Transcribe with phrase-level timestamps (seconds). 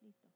[0.00, 0.28] Listo.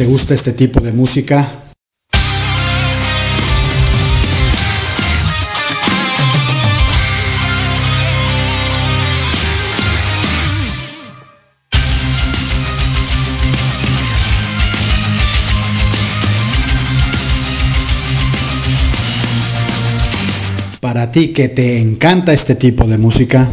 [0.00, 1.46] te gusta este tipo de música.
[20.80, 23.46] Para ti que te encanta este tipo de música.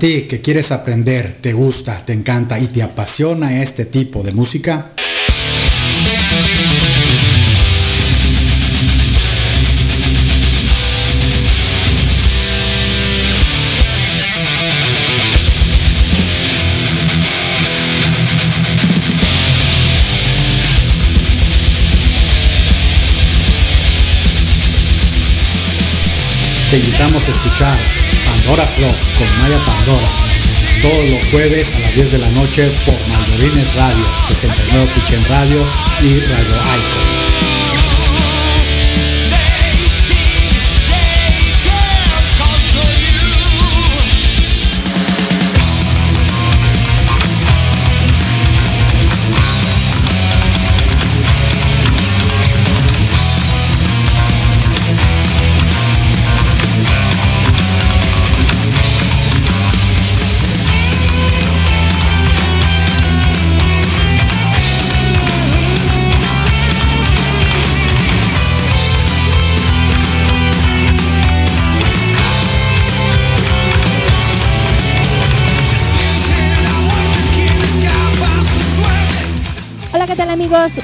[0.00, 4.92] Ti que quieres aprender, te gusta, te encanta y te apasiona este tipo de música,
[26.70, 30.08] te invitamos a escuchar Pandora's Rock con Maya Pandora
[30.82, 35.66] todos los jueves a las 10 de la noche por Mandorines Radio, 69 Pichen Radio
[36.02, 37.09] y Radio Icon.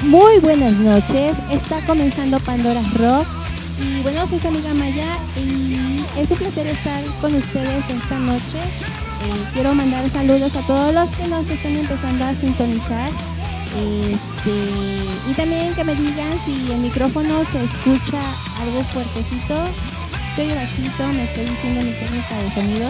[0.07, 1.35] Muy buenas noches.
[1.51, 3.27] Está comenzando Pandora Rock.
[3.81, 8.57] Y bueno, soy su amiga Maya y es un placer estar con ustedes esta noche.
[8.57, 13.11] Eh, quiero mandar saludos a todos los que nos están empezando a sintonizar.
[13.75, 18.21] Este, y también que me digan si el micrófono se escucha
[18.61, 19.55] algo fuertecito.
[20.35, 22.89] Soy bajito, me estoy diciendo mi técnica de sonido.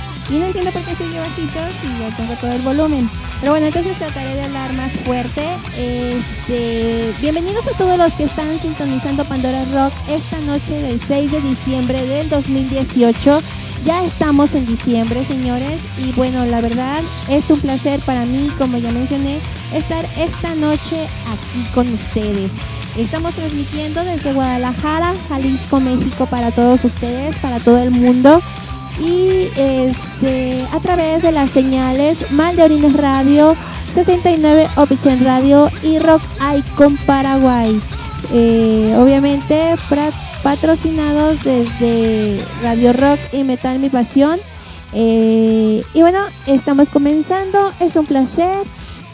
[0.30, 3.10] y no entiendo por qué soy bajito si ya tengo todo el volumen.
[3.40, 5.46] Pero bueno, entonces trataré de hablar más fuerte.
[5.76, 11.40] Este, bienvenidos a todos los que están sintonizando Pandora Rock esta noche del 6 de
[11.40, 13.40] diciembre del 2018.
[13.84, 18.78] Ya estamos en diciembre, señores, y bueno, la verdad es un placer para mí, como
[18.78, 19.40] ya mencioné,
[19.74, 22.50] estar esta noche aquí con ustedes.
[22.96, 28.40] Estamos transmitiendo desde Guadalajara, Jalisco, México para todos ustedes, para todo el mundo
[29.00, 33.56] y este, a través de las señales Mal de Orines Radio,
[33.94, 36.22] 69 Opichen Radio y Rock
[36.56, 37.80] Icon Paraguay.
[38.32, 39.74] Eh, obviamente
[40.42, 44.38] patrocinados desde Radio Rock y Metal Mi Pasión.
[44.92, 48.58] Eh, y bueno, estamos comenzando, es un placer.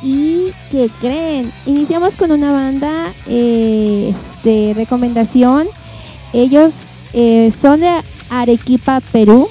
[0.03, 1.53] ¿Y que creen?
[1.67, 5.69] Iniciamos con una banda eh, de recomendación.
[6.32, 6.73] Ellos
[7.61, 9.49] son de Arequipa, Perú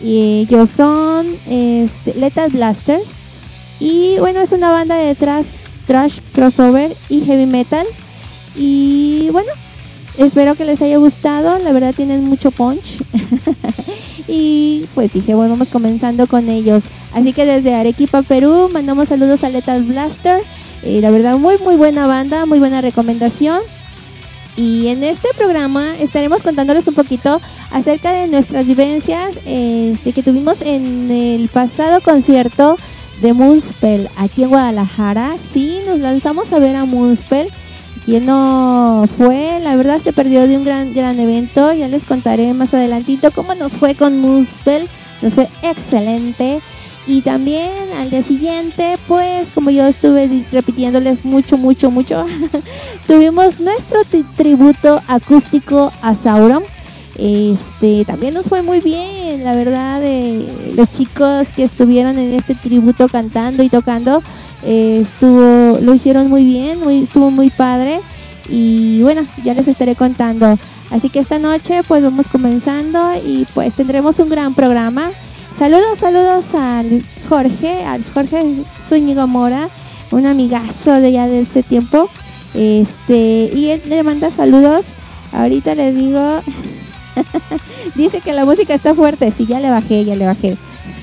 [0.00, 3.00] y ellos son este, Lethal Blaster.
[3.80, 5.46] Y bueno es una banda de trash,
[5.86, 7.86] trash crossover y heavy metal.
[8.56, 9.50] Y bueno
[10.16, 11.58] espero que les haya gustado.
[11.58, 12.98] La verdad tienen mucho punch.
[14.30, 16.82] Y pues dije bueno vamos comenzando con ellos.
[17.14, 20.42] Así que desde Arequipa Perú mandamos saludos a Lethal Blaster.
[20.82, 23.60] Y la verdad muy muy buena banda muy buena recomendación
[24.58, 30.60] y en este programa estaremos contándoles un poquito acerca de nuestras vivencias este, que tuvimos
[30.62, 32.76] en el pasado concierto
[33.20, 35.36] de Moonspell aquí en Guadalajara.
[35.52, 37.48] Sí, nos lanzamos a ver a Moonspell.
[38.04, 41.72] Quien no fue, la verdad se perdió de un gran gran evento.
[41.72, 44.88] Ya les contaré más adelantito cómo nos fue con Moonspell.
[45.22, 46.60] Nos fue excelente.
[47.08, 52.24] Y también al día siguiente, pues como yo estuve repitiéndoles mucho, mucho, mucho,
[53.08, 54.00] tuvimos nuestro
[54.36, 56.62] tributo acústico a Sauron
[57.18, 62.54] este, también nos fue muy bien, la verdad, eh, los chicos que estuvieron en este
[62.54, 64.22] tributo cantando y tocando,
[64.64, 68.00] eh, estuvo, lo hicieron muy bien, muy, estuvo muy padre
[68.48, 70.56] y bueno, ya les estaré contando.
[70.90, 75.10] Así que esta noche pues vamos comenzando y pues tendremos un gran programa.
[75.58, 78.44] Saludos, saludos al Jorge, al Jorge
[78.88, 79.68] Zúñigo Mora,
[80.12, 82.08] un amigazo de ya de este tiempo.
[82.54, 84.86] Este, y él le manda saludos.
[85.32, 86.40] Ahorita les digo
[87.94, 89.32] Dice que la música está fuerte.
[89.36, 90.56] Sí, ya le bajé, ya le bajé.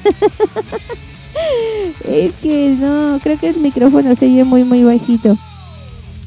[2.08, 5.38] es que no, creo que el micrófono se oye muy, muy bajito.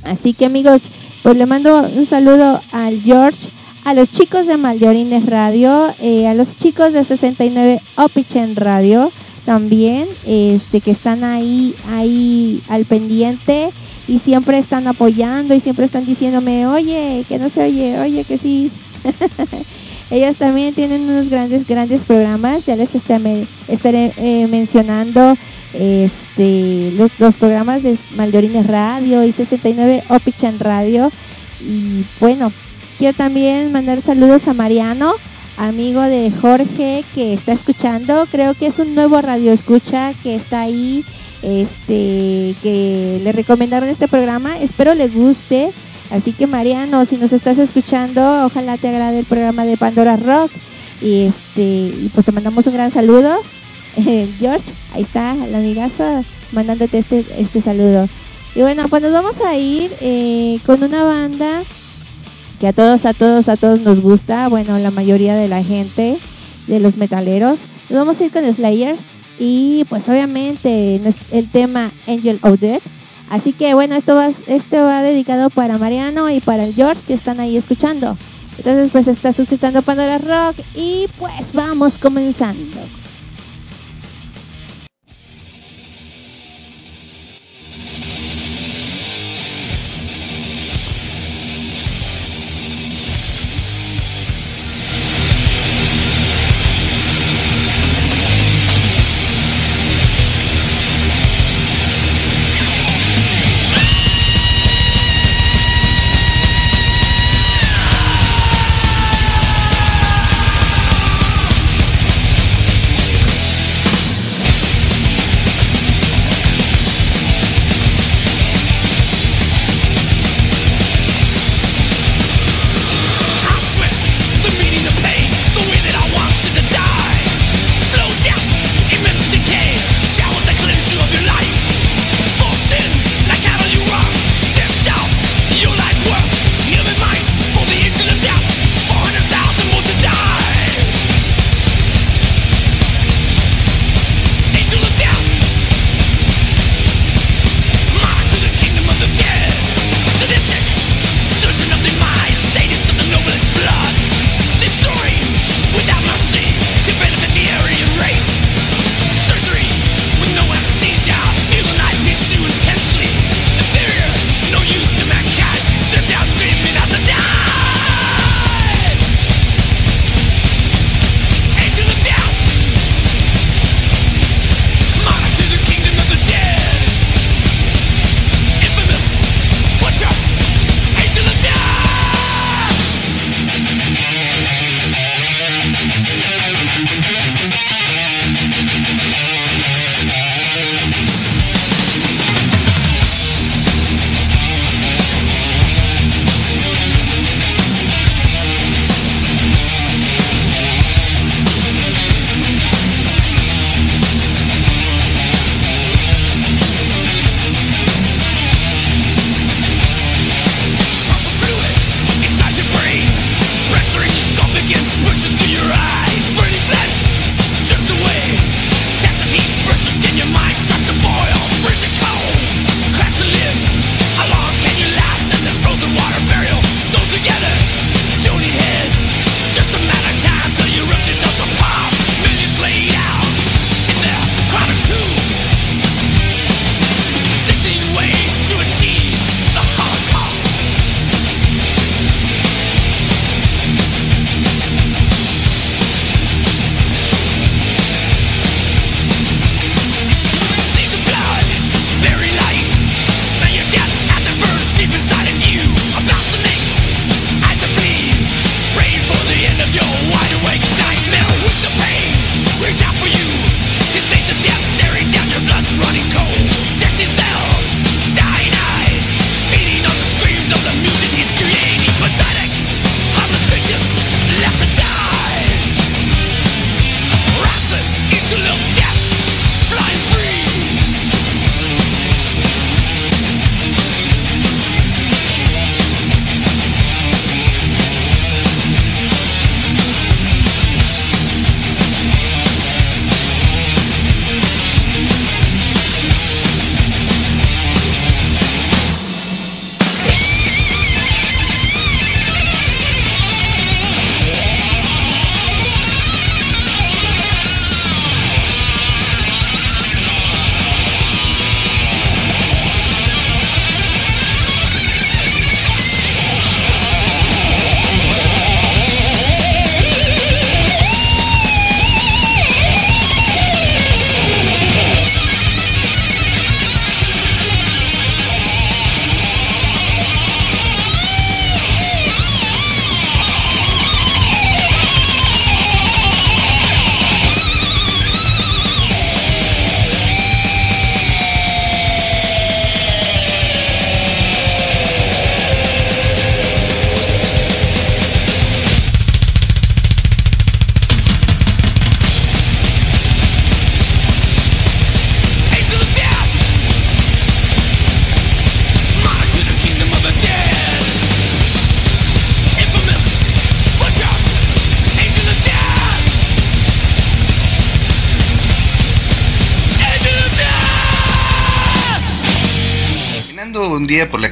[0.05, 0.83] Así que amigos,
[1.23, 3.49] pues le mando un saludo al George,
[3.89, 9.11] a los chicos de Mallorines Radio, eh, a los chicos de 69 Opichen Radio.
[9.47, 13.71] también, este, que están ahí, ahí al pendiente
[14.07, 18.37] y siempre están apoyando y siempre están diciéndome, oye, que no se oye, oye, que
[18.37, 18.71] sí.
[20.11, 25.35] Ellas también tienen unos grandes, grandes programas, ya les estaré, eh, mencionando
[25.73, 31.11] este, los, programas de Maldorines Radio y 69 Opichan Radio.
[31.67, 32.53] Y bueno,
[32.99, 35.15] quiero también mandar saludos a Mariano,
[35.57, 38.27] amigo de Jorge que está escuchando.
[38.31, 41.05] Creo que es un nuevo radio escucha que está ahí,
[41.43, 44.59] este, que le recomendaron este programa.
[44.59, 45.71] Espero le guste.
[46.11, 50.51] Así que Mariano, si nos estás escuchando, ojalá te agrade el programa de Pandora Rock.
[51.01, 53.37] Y este, pues te mandamos un gran saludo.
[54.41, 58.09] George, ahí está, el amigazo, mandándote este, este saludo.
[58.57, 61.63] Y bueno, pues nos vamos a ir eh, con una banda
[62.59, 64.49] que a todos, a todos, a todos nos gusta.
[64.49, 66.19] Bueno, la mayoría de la gente,
[66.67, 67.59] de los metaleros.
[67.89, 68.97] Nos vamos a ir con Slayer.
[69.39, 71.01] Y pues obviamente
[71.31, 72.83] el tema Angel of Death.
[73.31, 77.15] Así que bueno, esto va, esto va dedicado para Mariano y para el George que
[77.15, 78.17] están ahí escuchando.
[78.57, 82.81] Entonces pues estás escuchando Pandora Rock y pues vamos comenzando.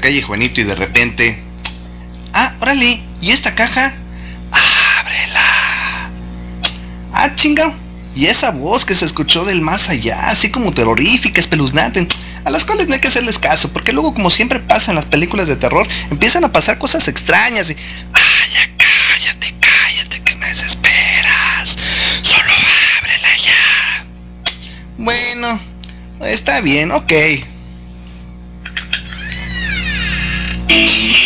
[0.06, 1.42] Calle Juanito y de repente...
[2.32, 3.92] Ah, órale, ¿y esta caja?
[4.52, 6.10] Ábrela.
[7.12, 7.74] Ah, chingao.
[8.14, 12.06] Y esa voz que se escuchó del más allá, así como terrorífica, espeluznante,
[12.44, 15.06] a las cuales no hay que hacerles caso, porque luego, como siempre pasa en las
[15.06, 17.76] películas de terror, empiezan a pasar cosas extrañas y...
[18.12, 21.76] ¡Ay, ya cállate, cállate, que me desesperas!
[22.22, 22.52] Solo
[23.00, 24.06] ábrela ya.
[24.98, 25.60] Bueno,
[26.20, 27.12] está bien, ok.
[30.68, 31.25] Thank you.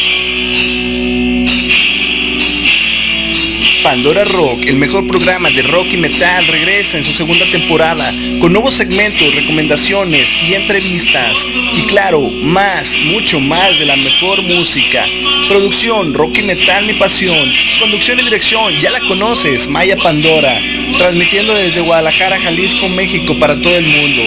[3.83, 8.53] Pandora Rock, el mejor programa de rock y metal, regresa en su segunda temporada con
[8.53, 11.47] nuevos segmentos, recomendaciones y entrevistas.
[11.75, 15.07] Y claro, más, mucho más de la mejor música.
[15.49, 17.52] Producción, rock y metal, mi pasión.
[17.78, 20.61] Conducción y dirección, ya la conoces, Maya Pandora.
[20.99, 24.23] Transmitiendo desde Guadalajara, Jalisco, México para todo el mundo.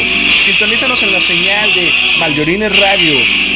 [0.45, 3.13] Sintonízanos en la señal de Mayorines Radio,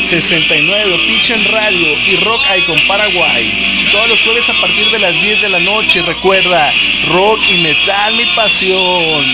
[0.09, 3.51] 69 Pichen Radio y Rock Icon Paraguay.
[3.91, 5.86] Todos los jueves a partir de las 10 de la noche.
[5.95, 6.71] Recuerda,
[7.07, 9.25] rock y metal, mi pasión.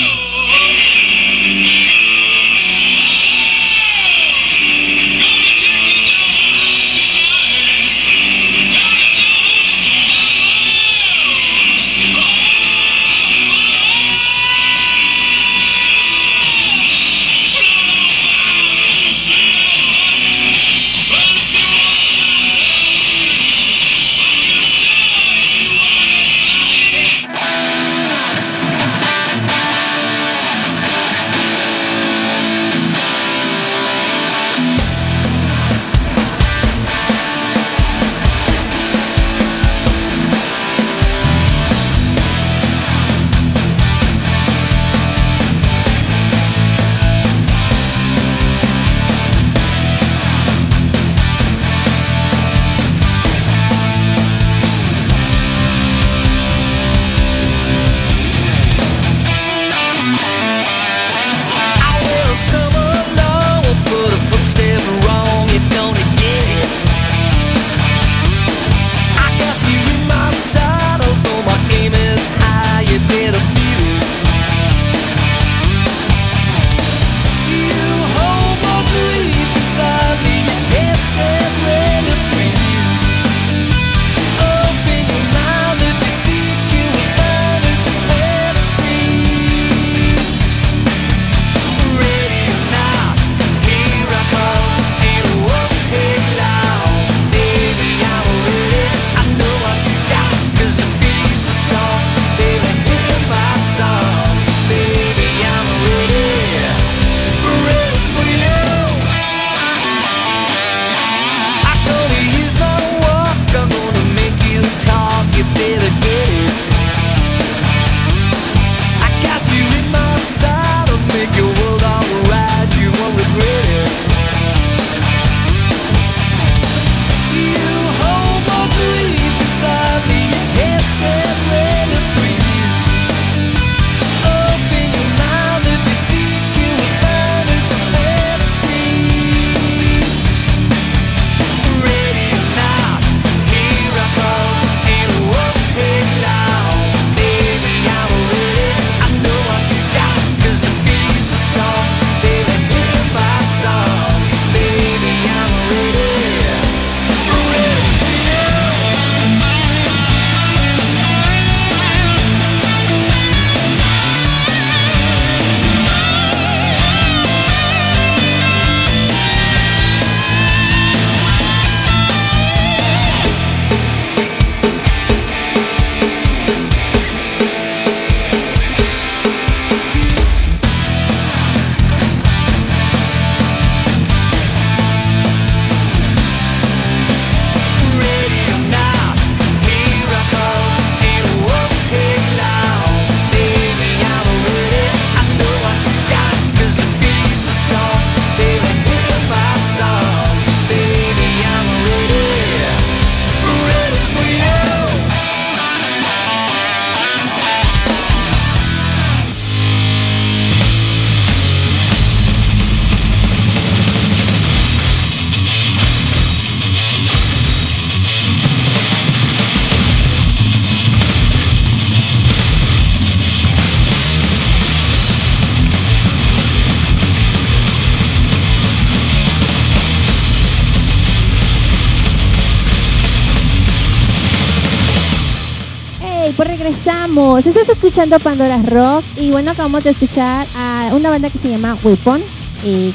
[237.44, 237.46] Regresamos.
[237.46, 241.78] Estás escuchando Pandora Rock y bueno, acabamos de escuchar a una banda que se llama
[241.84, 242.22] Weapon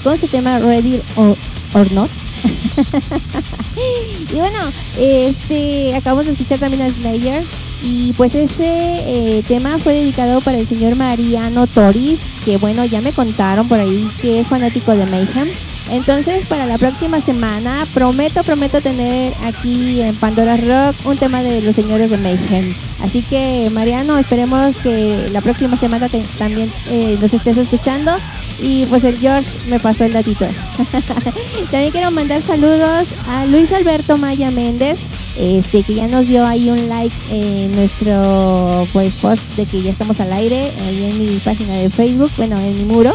[0.02, 2.10] con su tema Ready or, Not.
[4.32, 4.58] y bueno,
[4.98, 7.44] este acabamos de escuchar también a Slayer
[7.82, 13.00] y pues ese eh, tema fue dedicado para el señor Mariano Tori, que bueno, ya
[13.00, 15.48] me contaron por ahí que es fanático de Mayhem.
[15.90, 21.62] Entonces, para la próxima semana, prometo, prometo tener aquí en Pandora Rock un tema de
[21.62, 22.74] los señores de Mayhem.
[23.00, 28.12] Así que, Mariano, esperemos que la próxima semana también eh, nos estés escuchando.
[28.60, 30.44] Y pues el George me pasó el datito.
[31.70, 34.98] también quiero mandar saludos a Luis Alberto Maya Méndez,
[35.38, 39.92] este que ya nos dio ahí un like en nuestro pues, post de que ya
[39.92, 43.14] estamos al aire, ahí en mi página de Facebook, bueno, en mi muro.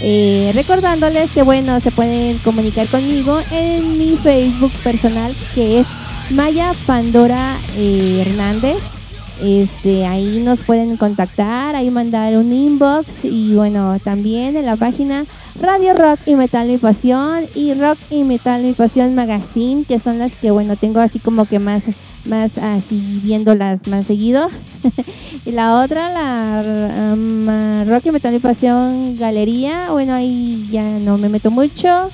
[0.00, 5.88] Eh, recordándoles que bueno, se pueden comunicar conmigo en mi Facebook personal que es
[6.28, 8.92] Maya Pandora eh, Hernández.
[9.34, 15.26] Este, ahí nos pueden contactar, ahí mandar un inbox y bueno, también en la página
[15.54, 20.18] Radio Rock y Metal Mi Pasión y Rock y Metal Mi Pasión Magazine, que son
[20.18, 21.84] las que bueno, tengo así como que más
[22.24, 24.48] más así viéndolas más seguido.
[25.46, 31.18] y la otra, la um, Rock y Metal Mi Pasión Galería, bueno, ahí ya no
[31.18, 32.10] me meto mucho.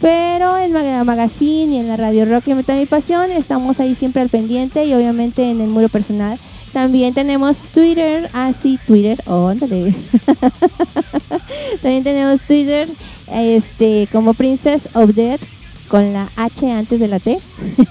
[0.00, 3.94] Pero en la magazine y en la radio Rock y Metal Mi Pasión estamos ahí
[3.94, 6.38] siempre al pendiente y obviamente en el muro personal
[6.76, 9.50] también tenemos Twitter, así ah, Twitter, oh,
[11.80, 12.86] También tenemos Twitter,
[13.32, 15.40] este, como Princess of Death,
[15.88, 17.38] con la H antes de la T.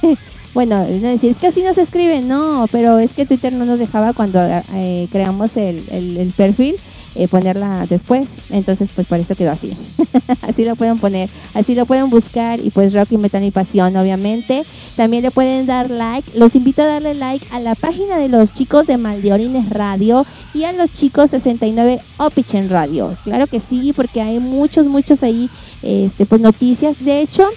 [0.55, 3.65] bueno, es decir, es que así no se escribe, no, pero es que Twitter no
[3.65, 4.39] nos dejaba cuando
[4.73, 6.75] eh, creamos el, el perfil
[7.17, 8.29] eh, ponerla después.
[8.49, 9.71] Entonces, pues por eso quedó así.
[10.41, 13.95] así lo pueden poner, así lo pueden buscar y pues Rock y Metal y Pasión,
[13.95, 14.63] obviamente.
[14.95, 16.37] También le pueden dar like.
[16.37, 20.65] Los invito a darle like a la página de los chicos de Maldeorines Radio y
[20.65, 23.17] a los chicos 69 Opichen Radio.
[23.23, 25.49] Claro que sí, porque hay muchos, muchos ahí,
[25.81, 26.97] este, pues noticias.
[26.99, 27.47] De hecho,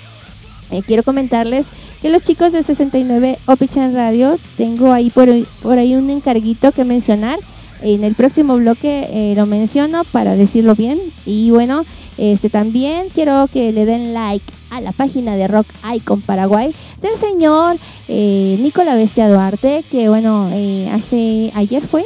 [0.70, 1.66] eh, quiero comentarles
[2.00, 7.38] que los chicos de 69 Opichen Radio, tengo ahí por, ahí un encarguito que mencionar
[7.82, 10.98] en el próximo bloque eh, lo menciono para decirlo bien.
[11.26, 11.84] Y bueno,
[12.16, 17.16] este también quiero que le den like a la página de Rock Icon Paraguay del
[17.18, 17.76] señor
[18.08, 22.04] eh, Nicola Bestia Duarte, que bueno, eh, hace ayer fue,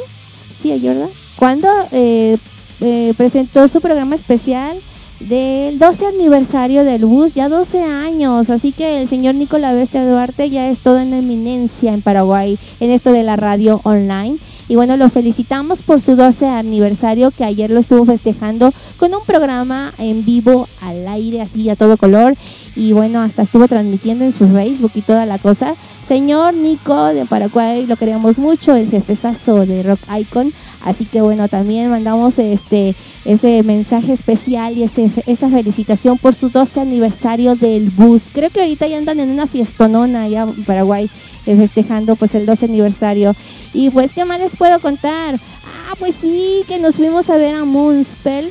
[0.61, 1.09] sí, ayer.
[1.35, 2.37] Cuando eh,
[3.17, 4.77] presentó su programa especial
[5.19, 10.49] del 12 aniversario del bus, ya 12 años, así que el señor Nicola Bestia Duarte
[10.49, 14.37] ya es toda una eminencia en Paraguay en esto de la radio online.
[14.67, 19.23] Y bueno, lo felicitamos por su 12 aniversario que ayer lo estuvo festejando con un
[19.25, 22.35] programa en vivo al aire, así a todo color.
[22.75, 25.75] Y bueno, hasta estuvo transmitiendo en su Facebook y toda la cosa.
[26.07, 30.53] Señor Nico de Paraguay, lo queremos mucho, el jefezazo de Rock Icon.
[30.83, 36.49] Así que bueno, también mandamos este ese mensaje especial y ese, esa felicitación por su
[36.49, 38.23] 12 aniversario del bus.
[38.33, 41.09] Creo que ahorita ya andan en una fiestonona allá en Paraguay
[41.45, 43.33] eh, festejando pues el 12 aniversario.
[43.73, 45.35] Y pues, ¿qué más les puedo contar?
[45.35, 48.49] Ah, pues sí, que nos fuimos a ver a Moonspell,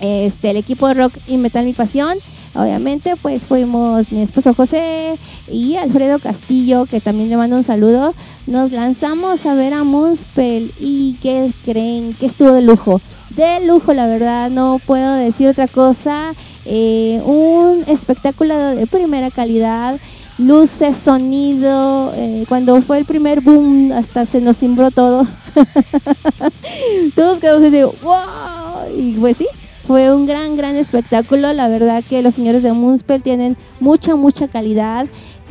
[0.00, 2.18] este, el equipo de rock y metal mi pasión.
[2.56, 5.18] Obviamente, pues fuimos mi esposo José
[5.50, 8.14] y Alfredo Castillo, que también le mando un saludo.
[8.46, 12.14] Nos lanzamos a ver a Moonspell y ¿qué creen?
[12.14, 13.00] Que estuvo de lujo.
[13.30, 16.32] De lujo, la verdad, no puedo decir otra cosa.
[16.64, 20.00] Eh, un espectáculo de primera calidad
[20.38, 25.26] luces, sonido, eh, cuando fue el primer boom hasta se nos cimbró todo.
[27.14, 29.46] Todos quedamos así, wow, y pues sí,
[29.86, 31.52] fue un gran, gran espectáculo.
[31.52, 35.06] La verdad que los señores de Moonspell tienen mucha, mucha calidad.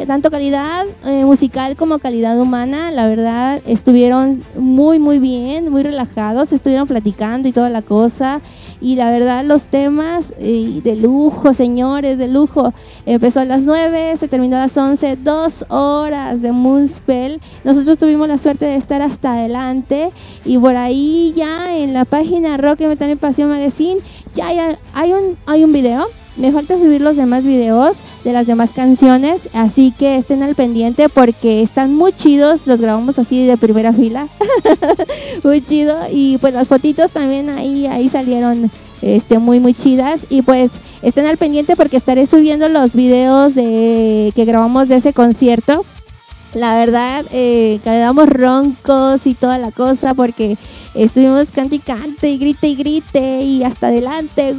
[0.07, 6.51] Tanto calidad eh, musical como calidad humana, la verdad, estuvieron muy, muy bien, muy relajados,
[6.51, 8.41] estuvieron platicando y toda la cosa
[8.85, 12.71] y la verdad los temas eh, de lujo, señores, de lujo.
[13.07, 17.41] Empezó a las 9, se terminó a las 11, dos horas de Moonspell.
[17.63, 20.11] Nosotros tuvimos la suerte de estar hasta adelante
[20.45, 24.01] y por ahí ya en la página Rock Metal Pasión Magazine
[24.35, 24.49] ya
[24.93, 26.05] hay, un, hay un video.
[26.37, 31.07] Me falta subir los demás videos de las demás canciones, así que estén al pendiente
[31.07, 34.27] porque están muy chidos, los grabamos así de primera fila,
[35.43, 38.69] muy chido y pues las fotitos también ahí ahí salieron
[39.01, 40.71] este muy muy chidas y pues
[41.03, 45.85] estén al pendiente porque estaré subiendo los videos de que grabamos de ese concierto.
[46.53, 50.57] La verdad, eh, quedamos roncos y toda la cosa porque
[50.95, 54.55] Estuvimos cante y cante y grite y grite y hasta adelante.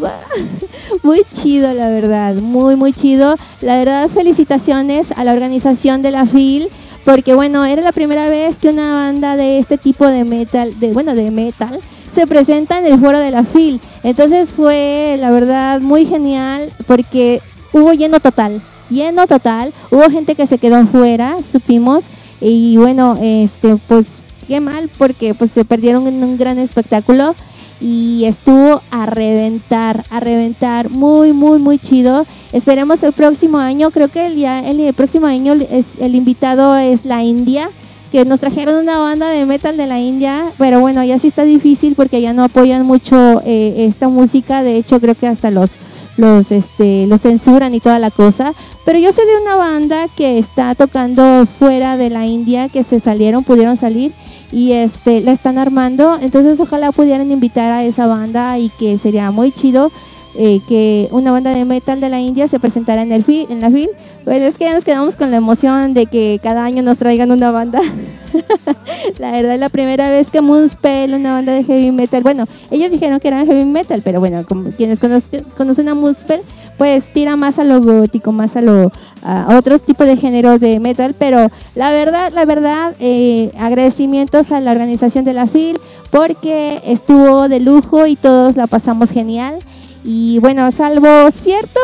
[1.03, 2.35] Muy chido, la verdad.
[2.35, 3.37] Muy, muy chido.
[3.63, 6.69] La verdad, felicitaciones a la organización de la FIL
[7.07, 10.93] porque bueno, era la primera vez que una banda de este tipo de metal, de
[10.93, 11.79] bueno, de metal,
[12.13, 13.81] se presenta en el foro de la FIL.
[14.03, 17.41] Entonces fue, la verdad, muy genial porque
[17.73, 19.73] hubo lleno total, lleno total.
[19.91, 22.03] Hubo gente que se quedó fuera, supimos,
[22.41, 24.07] y bueno, este, pues
[24.47, 27.35] qué mal porque pues se perdieron en un gran espectáculo
[27.81, 32.27] y estuvo a reventar, a reventar, muy, muy, muy chido.
[32.53, 37.05] Esperemos el próximo año, creo que el, ya, el, próximo año es, el invitado es
[37.05, 37.69] la India,
[38.11, 41.43] que nos trajeron una banda de metal de la India, pero bueno, ya sí está
[41.43, 45.71] difícil porque ya no apoyan mucho eh, esta música, de hecho creo que hasta los
[46.17, 48.55] los este los censuran y toda la cosa,
[48.87, 53.01] pero yo sé de una banda que está tocando fuera de la India que se
[53.01, 54.13] salieron, pudieron salir
[54.57, 56.19] y este la están armando.
[56.19, 59.93] Entonces ojalá pudieran invitar a esa banda y que sería muy chido
[60.35, 63.71] eh, que una banda de metal de la India se presentara en el en la
[63.71, 63.91] FIL
[64.25, 67.33] pues es que ya nos quedamos con la emoción de que cada año nos traigan
[67.33, 67.83] una banda.
[69.19, 72.91] La verdad es la primera vez que Moonspell una banda de heavy metal bueno ellos
[72.91, 76.41] dijeron que eran heavy metal pero bueno como quienes conocen, conocen a Moonspell
[76.79, 80.79] pues tira más a lo gótico, más a lo a otros tipos de géneros de
[80.79, 86.81] metal, pero la verdad, la verdad, eh, agradecimientos a la organización de la FIL porque
[86.85, 89.59] estuvo de lujo y todos la pasamos genial.
[90.05, 91.09] Y bueno, salvo
[91.43, 91.81] cierto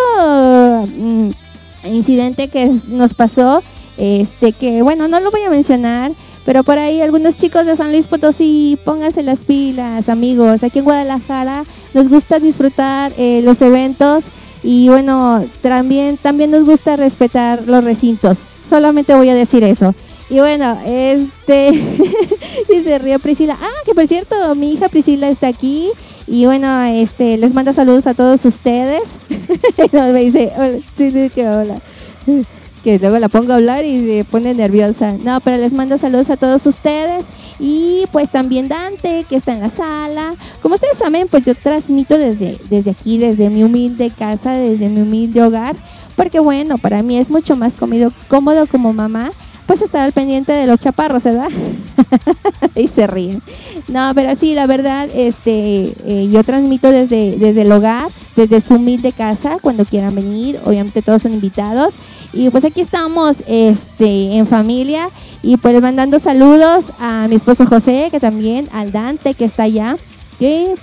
[0.86, 1.30] mm,
[1.84, 3.62] incidente que nos pasó,
[3.96, 6.12] este que bueno, no lo voy a mencionar,
[6.44, 10.62] pero por ahí algunos chicos de San Luis Potosí, pónganse las pilas, amigos.
[10.62, 14.24] Aquí en Guadalajara nos gusta disfrutar eh, los eventos
[14.62, 18.38] y bueno, también, también nos gusta respetar los recintos.
[18.68, 19.94] Solamente voy a decir eso.
[20.30, 21.72] Y bueno, este,
[22.84, 23.58] se ríe Priscila.
[23.60, 25.90] Ah, que por cierto, mi hija Priscila está aquí.
[26.26, 29.02] Y bueno, este, les manda saludos a todos ustedes.
[30.14, 30.52] dice,
[32.84, 35.14] que luego la pongo a hablar y se pone nerviosa.
[35.22, 37.24] No, pero les mando saludos a todos ustedes.
[37.64, 40.34] Y pues también Dante, que está en la sala.
[40.60, 45.02] Como ustedes saben, pues yo transmito desde, desde aquí, desde mi humilde casa, desde mi
[45.02, 45.80] humilde hogar.
[46.16, 49.30] Porque bueno, para mí es mucho más comido, cómodo como mamá,
[49.64, 51.50] pues estar al pendiente de los chaparros, ¿verdad?
[52.74, 53.44] y se ríen.
[53.86, 58.74] No, pero sí, la verdad, este, eh, yo transmito desde, desde el hogar, desde su
[58.74, 60.58] humilde casa, cuando quieran venir.
[60.64, 61.94] Obviamente todos son invitados.
[62.32, 65.08] Y pues aquí estamos este, en familia
[65.42, 69.96] y pues mandando saludos a mi esposo José, que también, al Dante, que está allá.
[70.38, 70.74] Que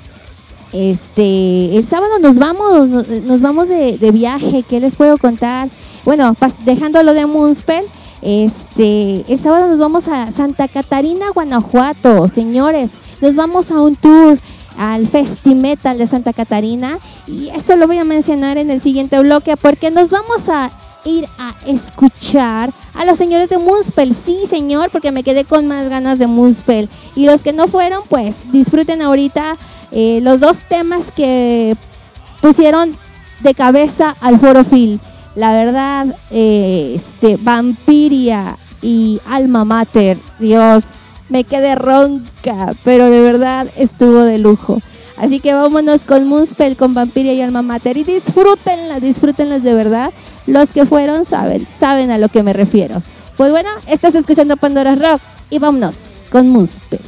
[0.71, 5.69] este, el sábado nos vamos, nos, vamos de, viaje, ¿qué les puedo contar?
[6.05, 6.35] Bueno,
[6.65, 7.85] dejándolo de Moonspell,
[8.21, 12.91] este, el sábado nos vamos a Santa Catarina, Guanajuato, señores.
[13.21, 14.37] Nos vamos a un tour
[14.79, 19.57] al Festimetal de Santa Catarina y eso lo voy a mencionar en el siguiente bloque
[19.57, 20.71] porque nos vamos a
[21.03, 24.15] ir a escuchar a los señores de Moonspell.
[24.25, 26.89] Sí, señor, porque me quedé con más ganas de Moonspell.
[27.15, 29.57] Y los que no fueron, pues disfruten ahorita
[29.91, 31.75] eh, los dos temas que
[32.41, 32.95] pusieron
[33.41, 34.99] de cabeza al Foro Phil.
[35.35, 40.17] La verdad, eh, este, Vampiria y Alma Mater.
[40.39, 40.83] Dios,
[41.29, 44.79] me quedé ronca, pero de verdad estuvo de lujo.
[45.17, 50.11] Así que vámonos con Moonspell, con Vampiria y Alma Mater y disfrútenla, disfrútenlas de verdad.
[50.47, 53.01] Los que fueron saben, saben a lo que me refiero.
[53.37, 55.95] Pues bueno, estás escuchando Pandora Rock y vámonos
[56.31, 57.01] con Moonspell.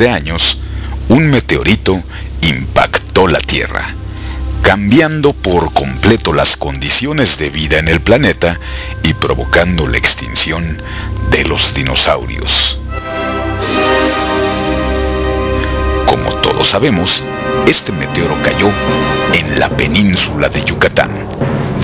[0.00, 0.58] De años,
[1.10, 2.02] un meteorito
[2.40, 3.94] impactó la Tierra,
[4.62, 8.58] cambiando por completo las condiciones de vida en el planeta
[9.02, 10.82] y provocando la extinción
[11.30, 12.78] de los dinosaurios.
[16.06, 17.22] Como todos sabemos,
[17.66, 18.70] este meteoro cayó
[19.34, 21.10] en la península de Yucatán,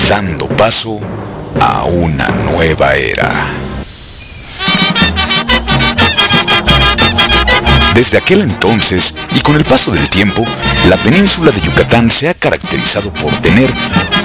[0.08, 0.98] dando paso
[1.60, 3.52] a una nueva era.
[7.96, 10.44] Desde aquel entonces y con el paso del tiempo,
[10.90, 13.72] la península de Yucatán se ha caracterizado por tener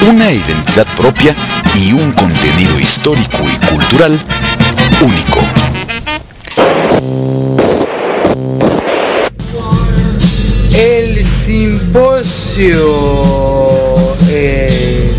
[0.09, 1.34] una identidad propia
[1.80, 4.19] y un contenido histórico y cultural
[4.99, 5.39] único.
[10.78, 12.76] El simposio
[14.30, 15.15] es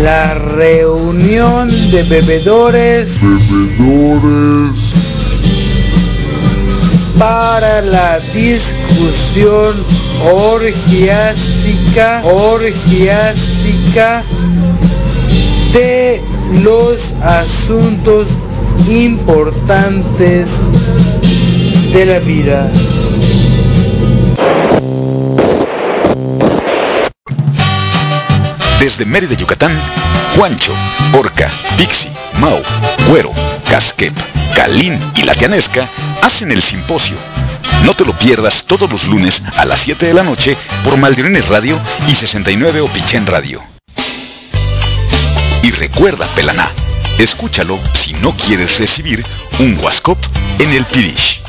[0.00, 4.87] la reunión de bebedores, bebedores
[7.18, 9.74] para la discusión
[10.32, 14.22] orgiástica, orgiástica
[15.72, 16.22] de
[16.62, 18.28] los asuntos
[18.88, 20.50] importantes
[21.92, 22.70] de la vida.
[28.78, 29.72] Desde Mérida, Yucatán,
[30.36, 30.72] Juancho,
[31.12, 32.08] Orca, Pixi,
[32.38, 32.62] Mau,
[33.08, 33.32] Güero,
[33.68, 34.14] Casquep,
[34.54, 35.88] Calín y La Tianesca
[36.22, 37.16] hacen el simposio.
[37.84, 41.48] No te lo pierdas todos los lunes a las 7 de la noche por Maldirines
[41.48, 43.62] Radio y 69 Opichen Radio.
[45.62, 46.70] Y recuerda, Pelaná,
[47.18, 49.24] escúchalo si no quieres recibir
[49.58, 50.18] un Wascop
[50.60, 51.42] en el Pidish.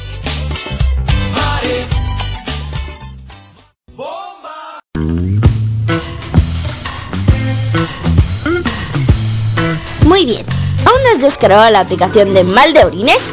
[10.20, 10.46] Muy bien,
[10.86, 13.24] ¿aún has descargado la aplicación de Mal de Orines?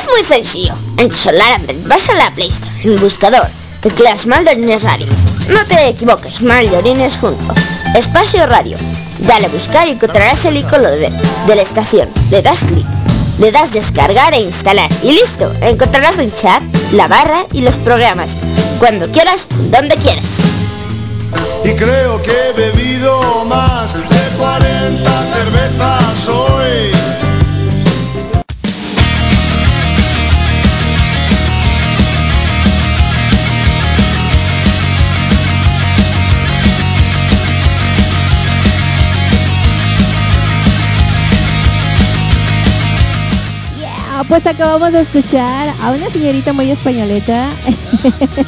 [0.00, 0.74] Es muy sencillo.
[0.96, 3.46] En tu celular Android vas a la Play Store, en el buscador,
[3.80, 5.06] tecleas Mal de Orines Radio.
[5.48, 7.54] No te equivoques, Mal de Orines junto.
[7.94, 8.76] Espacio Radio.
[9.20, 11.08] Dale a buscar y encontrarás el icono de,
[11.46, 12.08] de la estación.
[12.32, 12.86] Le das clic.
[13.38, 15.52] Le das descargar e instalar y listo.
[15.60, 18.30] Encontrarás un chat, la barra y los programas.
[18.80, 20.26] Cuando quieras, donde quieras.
[21.64, 23.87] Y creo que he bebido más
[44.28, 47.48] pues acabamos de escuchar a una señorita muy españoleta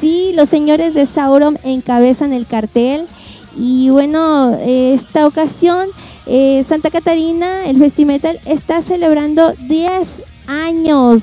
[0.00, 3.06] Sí, los señores de Sauron encabezan el cartel
[3.56, 5.88] y bueno, esta ocasión
[6.26, 10.08] eh, Santa Catarina, el Festimetal, está celebrando 10
[10.48, 11.22] años,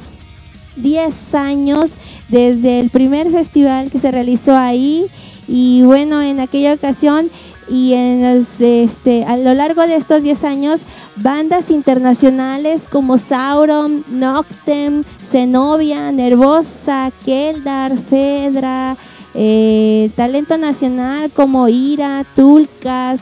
[0.78, 1.92] 10 años
[2.30, 5.08] desde el primer festival que se realizó ahí.
[5.48, 7.30] Y bueno, en aquella ocasión
[7.70, 10.82] y en este, a lo largo de estos 10 años,
[11.18, 18.96] bandas internacionales como Sauron, Noctem, Zenobia, Nervosa, Keldar, Fedra,
[19.34, 23.20] eh, talento nacional como Ira, Tulcas,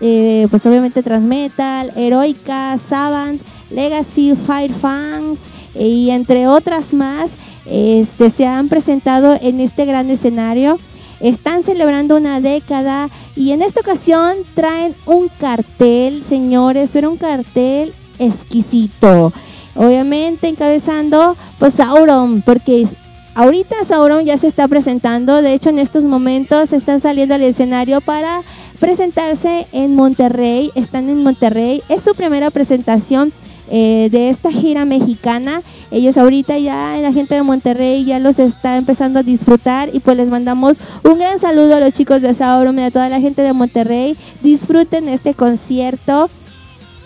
[0.00, 5.38] eh, pues obviamente Transmetal, Heroica, Savant, Legacy, Fire Fans
[5.74, 7.30] y entre otras más
[7.66, 10.78] este, se han presentado en este gran escenario.
[11.20, 17.92] Están celebrando una década y en esta ocasión traen un cartel, señores, era un cartel
[18.18, 19.32] exquisito.
[19.76, 22.86] Obviamente encabezando pues Sauron, porque
[23.34, 28.00] ahorita Sauron ya se está presentando, de hecho en estos momentos están saliendo al escenario
[28.00, 28.42] para
[28.80, 33.32] presentarse en Monterrey, están en Monterrey, es su primera presentación
[33.70, 35.62] eh, de esta gira mexicana.
[35.92, 40.16] Ellos ahorita ya, la gente de Monterrey ya los está empezando a disfrutar y pues
[40.16, 43.42] les mandamos un gran saludo a los chicos de Sauron y a toda la gente
[43.42, 44.16] de Monterrey.
[44.42, 46.30] Disfruten este concierto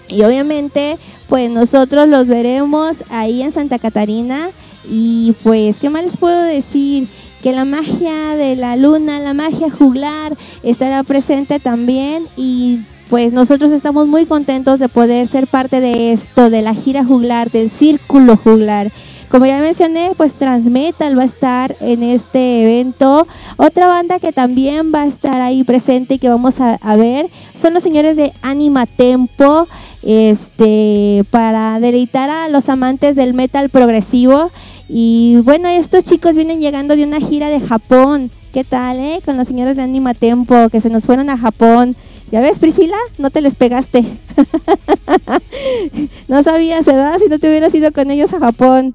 [0.09, 0.97] y obviamente
[1.29, 4.49] pues nosotros los veremos ahí en Santa Catarina
[4.89, 7.09] y pues, ¿qué más les puedo decir?
[7.45, 12.81] Que la magia de la luna, la magia juglar estará presente también y
[13.11, 17.51] pues nosotros estamos muy contentos de poder ser parte de esto, de la gira juglar,
[17.51, 18.91] del círculo juglar.
[19.29, 23.27] Como ya mencioné, pues Transmetal va a estar en este evento.
[23.59, 27.75] Otra banda que también va a estar ahí presente y que vamos a, ver son
[27.75, 29.69] los señores de Anima Tempo,
[30.03, 34.51] este, para deleitar a los amantes del metal progresivo.
[34.89, 38.31] Y bueno, estos chicos vienen llegando de una gira de Japón.
[38.53, 39.21] ¿Qué tal, eh?
[39.25, 41.97] Con los señores de Anima Tempo, que se nos fueron a Japón.
[42.31, 42.97] ¿Ya ves, Priscila?
[43.19, 44.05] No te les pegaste.
[46.29, 47.19] no sabías, ¿verdad?
[47.19, 48.95] Si no te hubieras ido con ellos a Japón.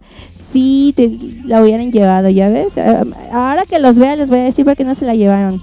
[0.53, 1.11] Sí, te
[1.45, 2.67] la hubieran llevado, ¿ya ves?
[2.77, 5.61] Ah, ahora que los vea les voy a decir por qué no se la llevaron.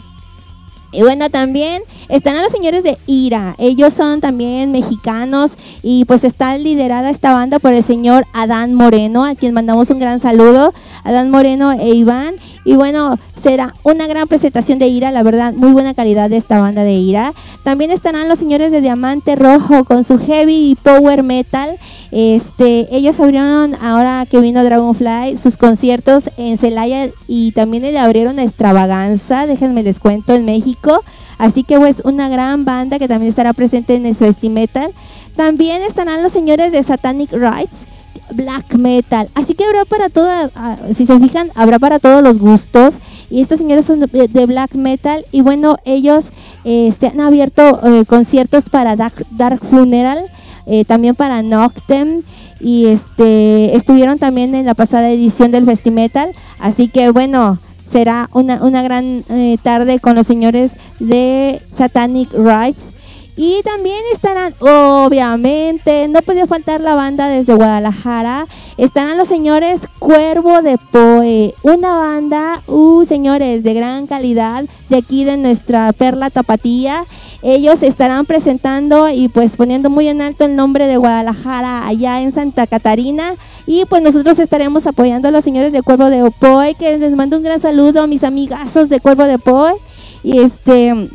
[0.97, 3.55] Y bueno, también están a los señores de Ira.
[3.59, 5.51] Ellos son también mexicanos
[5.83, 9.99] y pues está liderada esta banda por el señor Adán Moreno, a quien mandamos un
[9.99, 10.73] gran saludo.
[11.07, 12.35] Adán Moreno e Iván.
[12.65, 16.61] Y bueno, será una gran presentación de Ira, la verdad, muy buena calidad de esta
[16.61, 17.33] banda de Ira.
[17.63, 21.79] También estarán los señores de Diamante Rojo con su heavy power metal.
[22.11, 28.39] Este, ellos abrieron ahora que vino Dragonfly sus conciertos en Celaya y también le abrieron
[28.39, 31.05] a Extravaganza, déjenme les cuento, en México.
[31.39, 34.93] Así que pues una gran banda que también estará presente en el Festimetal.
[35.37, 37.86] También estarán los señores de Satanic Rights
[38.33, 39.29] black metal.
[39.35, 42.99] Así que habrá para todas, ah, si se fijan, habrá para todos los gustos.
[43.31, 46.27] Y estos señores son de, black metal y bueno, ellos
[46.65, 50.27] este, han abierto eh, conciertos para Dark, Dark Funeral,
[50.67, 52.23] eh, también para Noctem
[52.61, 56.31] y este estuvieron también en la pasada edición del Festimetal.
[56.61, 57.59] Así que bueno,
[57.91, 60.71] será una, una gran eh, tarde con los señores
[61.01, 62.93] de Satanic Rights
[63.39, 68.47] y también estarán, obviamente, no puede faltar la banda desde Guadalajara.
[68.79, 75.25] Estarán los señores Cuervo de Poe, una banda, uh, señores, de gran calidad, de aquí
[75.25, 77.05] de nuestra perla tapatía.
[77.43, 82.33] Ellos estarán presentando y pues poniendo muy en alto el nombre de Guadalajara allá en
[82.33, 83.35] Santa Catarina.
[83.67, 87.37] Y pues nosotros estaremos apoyando a los señores de Cuervo de Poe, que les mando
[87.37, 89.75] un gran saludo a mis amigazos de Cuervo de Poe.
[90.23, 91.11] Y este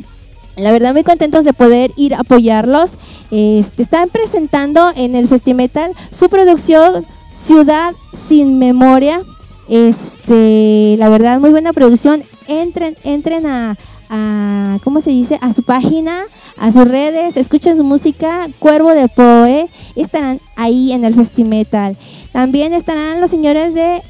[0.56, 2.92] la verdad muy contentos de poder ir a apoyarlos.
[3.30, 7.94] Este, están presentando en el Festimetal su producción Ciudad
[8.28, 9.20] sin Memoria.
[9.68, 12.22] Este, la verdad muy buena producción.
[12.48, 13.76] Entren, entren a,
[14.10, 15.38] a ¿cómo se dice?
[15.40, 16.24] A su página,
[16.58, 21.96] a sus redes, escuchen su música, Cuervo de Poe, estarán ahí en el Festimetal.
[22.32, 24.02] También estarán los señores de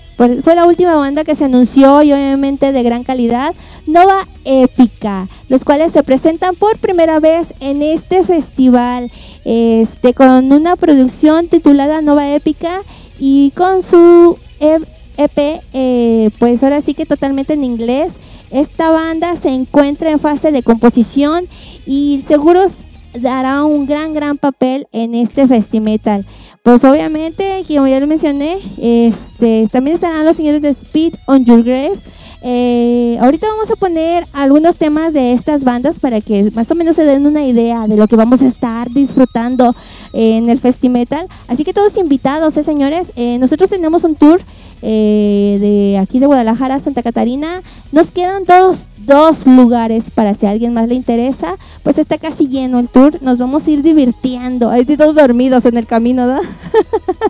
[0.43, 3.55] fue la última banda que se anunció y obviamente de gran calidad,
[3.87, 9.11] Nova Épica, los cuales se presentan por primera vez en este festival,
[9.45, 12.83] este, con una producción titulada Nova Épica
[13.19, 14.87] y con su EP,
[15.19, 18.13] e eh, pues ahora sí que totalmente en inglés.
[18.51, 21.47] Esta banda se encuentra en fase de composición
[21.87, 22.67] y seguro
[23.15, 26.27] dará un gran, gran papel en este festimetal.
[26.63, 31.65] Pues obviamente, como ya lo mencioné, este, también estarán los señores de Speed on Your
[31.65, 31.99] Grave.
[32.45, 36.95] Eh, ahorita vamos a poner algunos temas de estas bandas para que más o menos
[36.95, 39.75] se den una idea de lo que vamos a estar disfrutando
[40.13, 41.27] en el Festimetal.
[41.49, 43.11] Así que todos invitados, ¿eh, señores.
[43.17, 44.41] Eh, nosotros tenemos un tour
[44.83, 47.63] eh, de aquí de Guadalajara Santa Catarina.
[47.93, 51.57] Nos quedan dos, dos lugares para si a alguien más le interesa.
[51.85, 53.23] Pues está casi lleno el tour.
[53.23, 54.71] Nos vamos a ir divirtiendo.
[54.71, 56.41] Ahí todos dormidos en el camino, ¿no?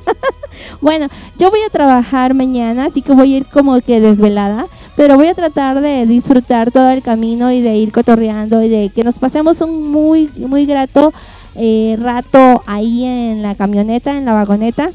[0.80, 4.66] bueno, yo voy a trabajar mañana, así que voy a ir como que desvelada.
[4.96, 8.90] Pero voy a tratar de disfrutar todo el camino y de ir cotorreando y de
[8.90, 11.12] que nos pasemos un muy, muy grato
[11.55, 14.90] eh, rato ahí en la camioneta, en la vagoneta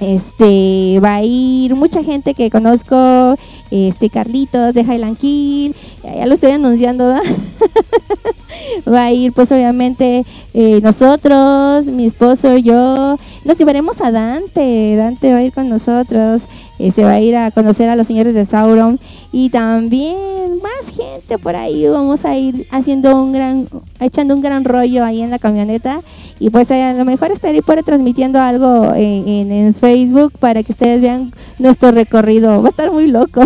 [0.00, 3.36] este va a ir mucha gente que conozco
[3.70, 7.04] este Carlitos de Highland Kill, ya lo estoy anunciando,
[8.88, 10.24] va a ir pues obviamente
[10.54, 16.42] eh, nosotros, mi esposo, yo, nos llevaremos a Dante, Dante va a ir con nosotros,
[16.78, 18.98] eh, se va a ir a conocer a los señores de Sauron
[19.32, 20.16] y también
[20.62, 23.68] más gente por ahí, vamos a ir haciendo un gran,
[24.00, 26.00] echando un gran rollo ahí en la camioneta
[26.38, 31.00] y pues a lo mejor estaré por transmitiendo algo en, en Facebook para que ustedes
[31.00, 33.42] vean nuestro recorrido, va a estar muy loco.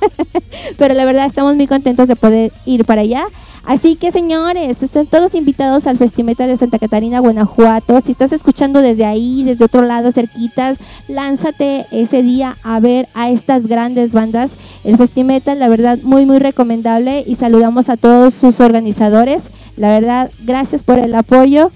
[0.78, 3.24] Pero la verdad estamos muy contentos de poder ir para allá.
[3.64, 8.00] Así que señores, están todos invitados al Festimetal de Santa Catarina, Guanajuato.
[8.00, 13.30] Si estás escuchando desde ahí, desde otro lado, cerquitas, lánzate ese día a ver a
[13.30, 14.50] estas grandes bandas.
[14.82, 19.42] El Festimetal, la verdad, muy, muy recomendable y saludamos a todos sus organizadores.
[19.76, 21.70] La verdad, gracias por el apoyo.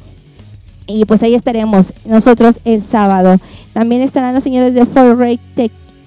[0.89, 3.39] Y pues ahí estaremos nosotros el sábado.
[3.73, 5.39] También estarán los señores de Fort Ray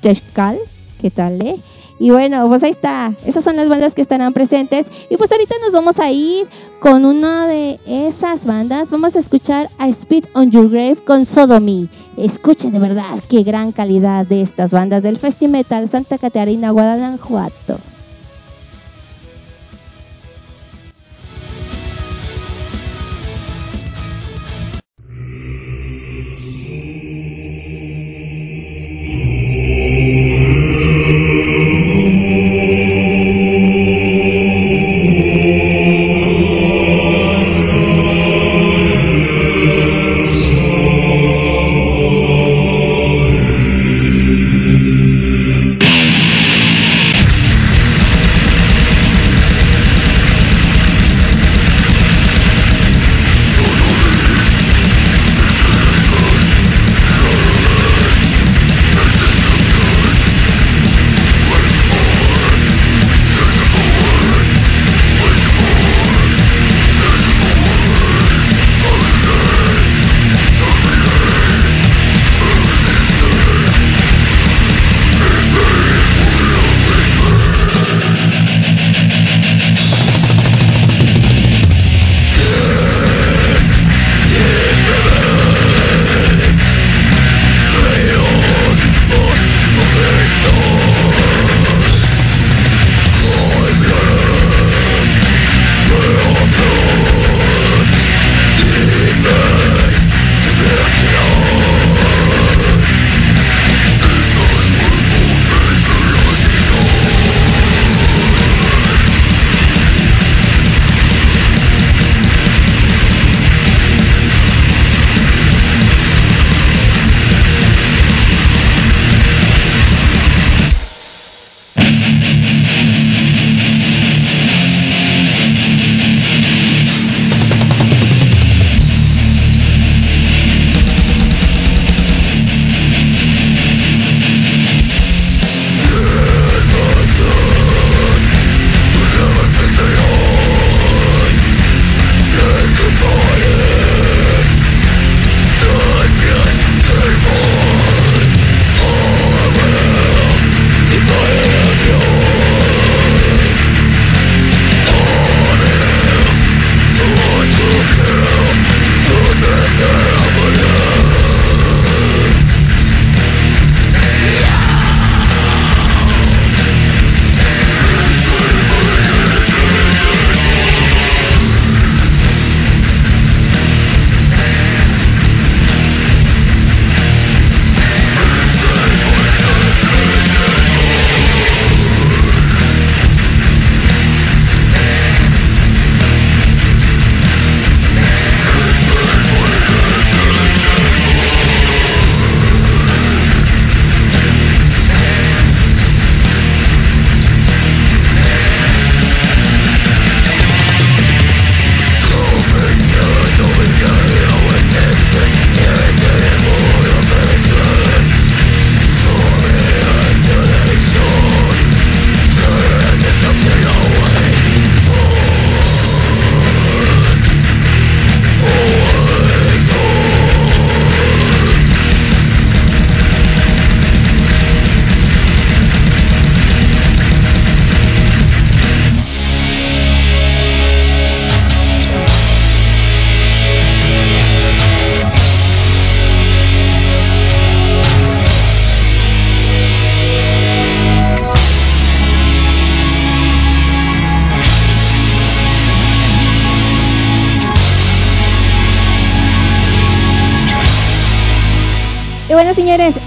[0.01, 0.57] Techcal.
[1.01, 1.55] ¿Qué tal, eh?
[1.99, 3.13] Y bueno, pues ahí está.
[3.25, 4.87] Esas son las bandas que estarán presentes.
[5.09, 6.47] Y pues ahorita nos vamos a ir
[6.79, 8.89] con una de esas bandas.
[8.89, 11.89] Vamos a escuchar a Speed on Your Grave con Sodomy.
[12.15, 17.98] Escuchen de verdad qué gran calidad de estas bandas del Festimetal Santa Catarina, Guadalajara.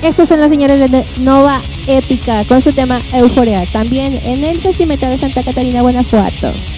[0.03, 4.99] Estos son los señores de Nova Épica con su tema Euforia, también en el Festival
[4.99, 6.72] de Santa Catarina, Guanajuato.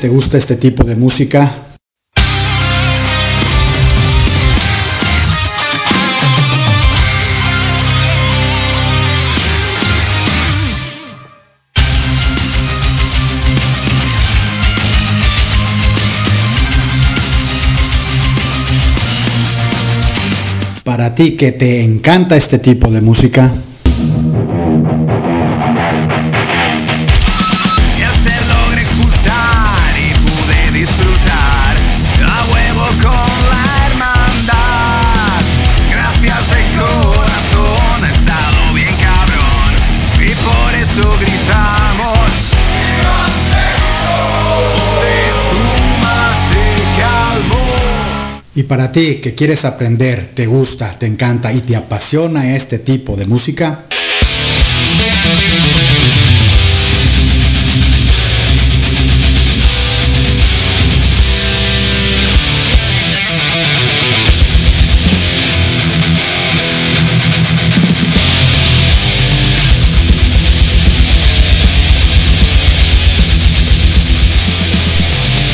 [0.00, 1.50] Te gusta este tipo de música,
[20.84, 23.52] para ti que te encanta este tipo de música,
[48.58, 53.14] Y para ti que quieres aprender, te gusta, te encanta y te apasiona este tipo
[53.14, 53.84] de música,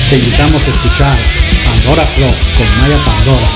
[0.09, 3.49] te invitamos a escuchar Pandora's Rock con Maya Pandora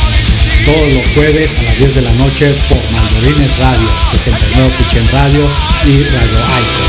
[0.65, 5.49] todos los jueves a las 10 de la noche por Mandorines Radio, 69 Pichen Radio
[5.87, 6.89] y Radio Icon.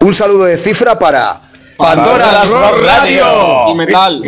[0.00, 1.40] Un saludo de cifra para
[1.76, 3.68] Pandora Rock Radio.
[3.68, 4.22] Y metal.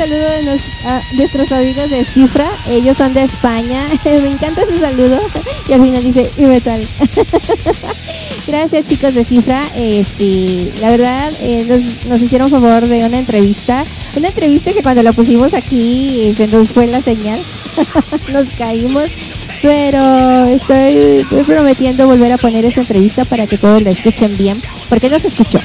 [0.00, 0.58] Saludo de
[1.12, 2.50] nuestros amigos de Cifra.
[2.66, 3.86] Ellos son de España.
[4.04, 5.20] Me encanta su saludo.
[5.68, 6.84] Y al final dice, y metal.
[8.46, 9.62] Gracias chicos de Cifra.
[9.76, 13.84] Este, la verdad, eh, nos, nos hicieron favor de una entrevista.
[14.16, 17.38] Una entrevista que cuando la pusimos aquí eh, se nos fue la señal.
[18.32, 19.10] nos caímos.
[19.62, 24.56] Pero estoy, prometiendo volver a poner esta entrevista para que todos la escuchen bien.
[24.88, 25.58] Porque no se escuchó.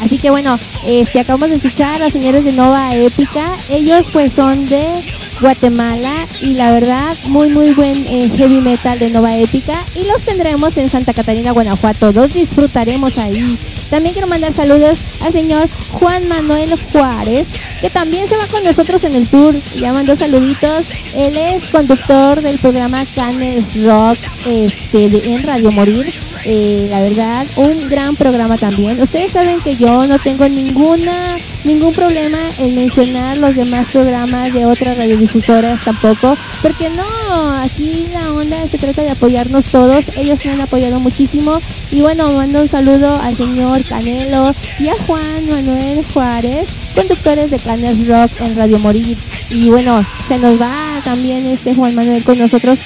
[0.00, 3.54] Así que bueno, este acabamos de escuchar a los señores de Nova Épica.
[3.68, 5.02] Ellos pues son de
[5.40, 10.20] Guatemala y la verdad muy muy buen eh, heavy metal de Nova Épica y los
[10.22, 12.12] tendremos en Santa Catarina, Guanajuato.
[12.12, 13.58] Los disfrutaremos ahí.
[13.88, 17.46] También quiero mandar saludos al señor Juan Manuel Juárez,
[17.80, 19.54] que también se va con nosotros en el tour.
[19.80, 20.84] Ya mandó saluditos.
[21.14, 26.12] Él es conductor del programa Canes Rock este, de- en Radio Morir.
[26.44, 29.00] Eh, la verdad, un gran programa también.
[29.00, 34.64] Ustedes saben que yo no tengo ninguna ningún problema en mencionar los demás programas de
[34.64, 40.04] otras radiodifusoras tampoco, porque no, aquí la onda se trata de apoyarnos todos.
[40.16, 41.60] Ellos me han apoyado muchísimo
[41.90, 47.58] y bueno, mando un saludo al señor Canelo y a Juan Manuel Juárez, conductores de
[47.58, 49.16] Canes Rock en Radio Morir.
[49.50, 52.78] Y bueno, se nos va también este Juan Manuel con nosotros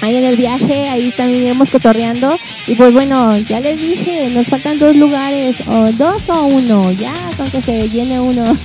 [0.00, 2.36] ahí en el viaje, ahí también iremos cotorreando.
[2.66, 7.14] Y pues bueno, ya les dije, nos faltan dos lugares, o dos o uno, ya
[7.36, 8.44] con que se llene uno.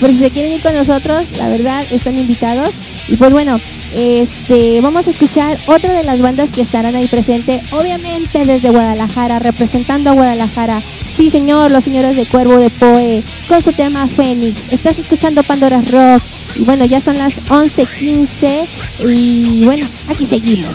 [0.00, 2.74] Por si se quieren ir con nosotros, la verdad, están invitados.
[3.08, 3.60] Y pues bueno,
[3.94, 9.38] este, vamos a escuchar otra de las bandas que estarán ahí presente, obviamente desde Guadalajara,
[9.38, 10.82] representando a Guadalajara.
[11.16, 14.56] Sí, señor, los señores de Cuervo de Poe, con su tema Fénix.
[14.70, 16.22] Estás escuchando Pandora's Rock.
[16.54, 18.68] Y bueno, ya son las 11.15
[19.08, 20.74] y bueno, aquí seguimos.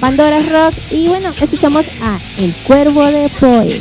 [0.00, 3.80] Pandora's Rock y bueno, escuchamos a El Cuervo de Poe,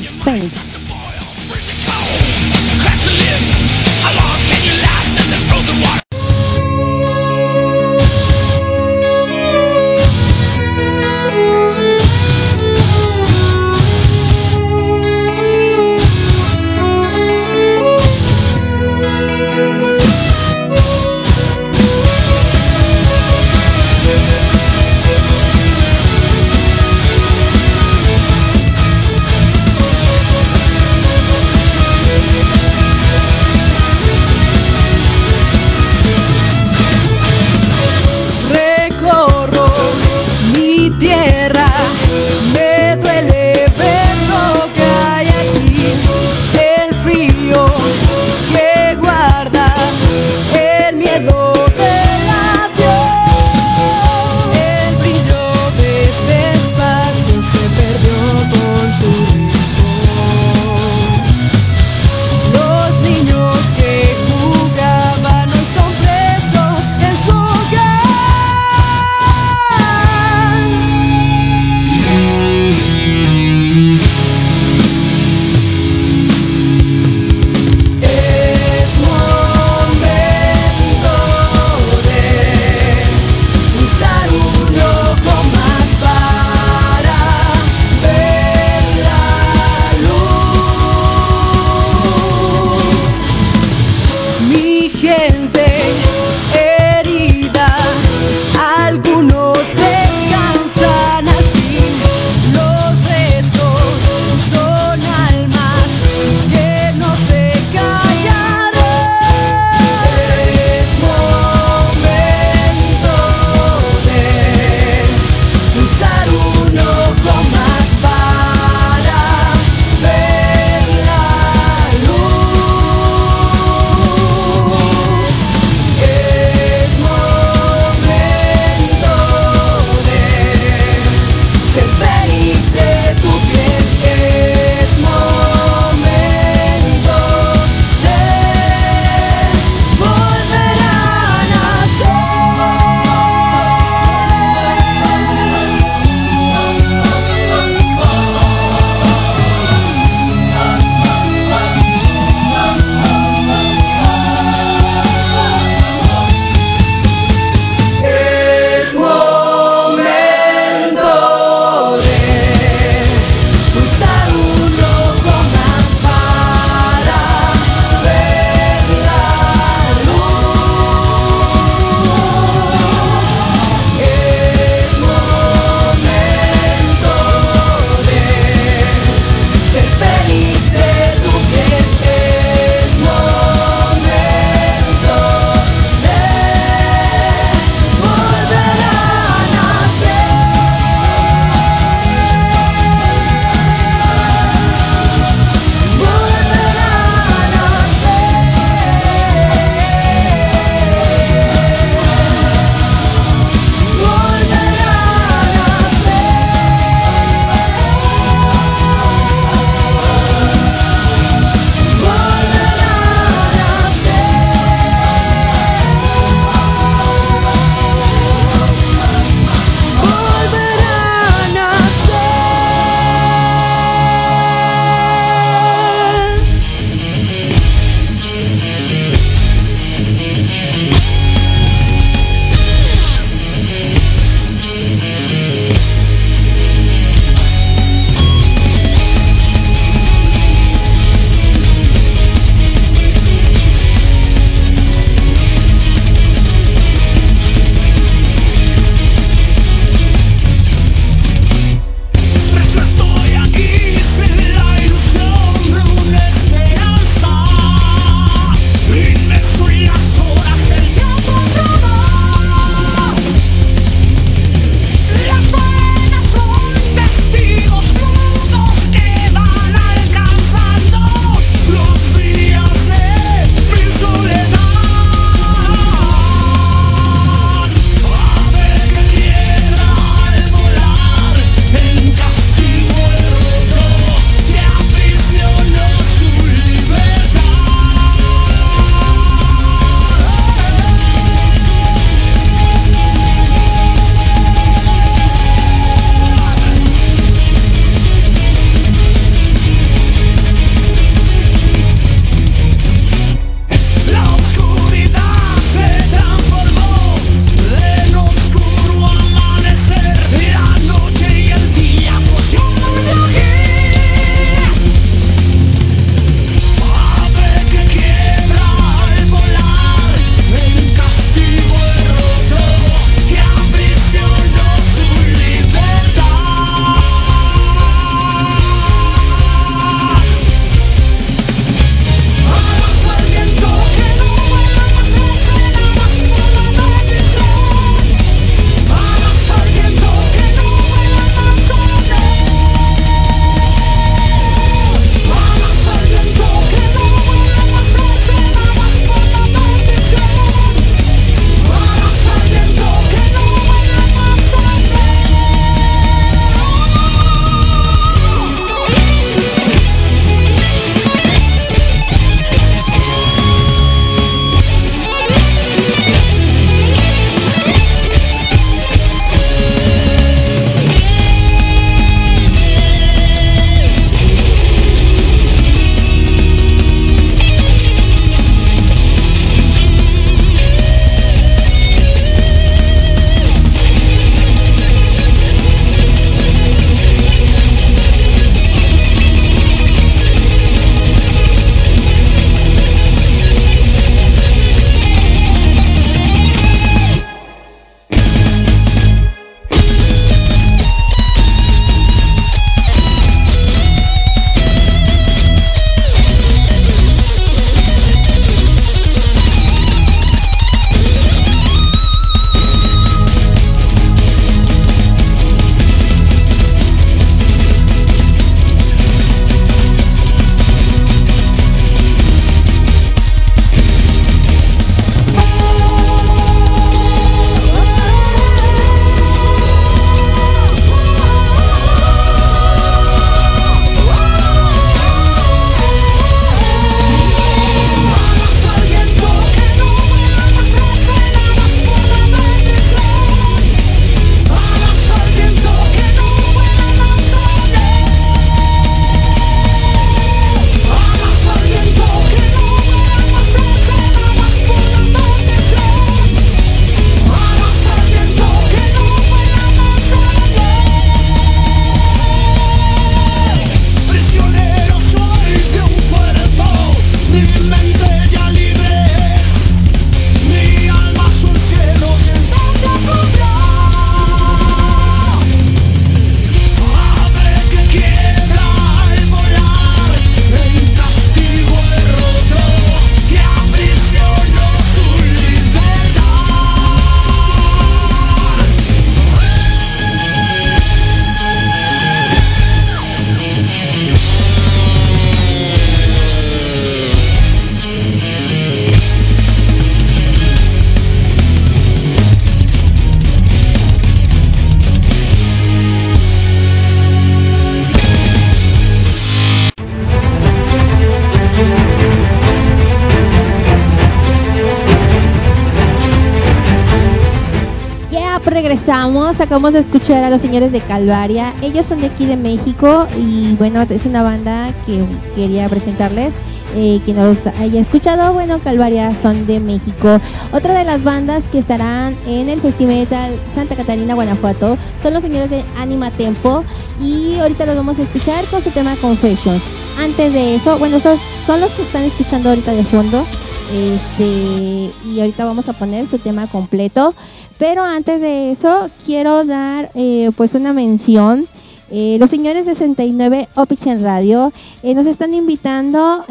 [519.52, 521.54] acabamos de escuchar a los señores de Calvaria.
[521.62, 525.04] Ellos son de aquí de México y bueno, es una banda que
[525.36, 526.34] quería presentarles.
[526.74, 530.22] Eh, quien no los haya escuchado, bueno, Calvaria son de México.
[530.54, 533.06] Otra de las bandas que estarán en el Festival
[533.54, 536.64] Santa Catarina, Guanajuato, son los señores de Anima Tempo
[537.04, 539.62] y ahorita los vamos a escuchar con su tema Confessions.
[540.00, 543.26] Antes de eso, bueno, son los que están escuchando ahorita de fondo.
[543.74, 547.14] Este, y ahorita vamos a poner su tema completo.
[547.62, 551.46] Pero antes de eso, quiero dar eh, pues una mención.
[551.92, 554.52] Eh, los señores de 69 Opichen Radio
[554.82, 556.26] eh, nos están invitando,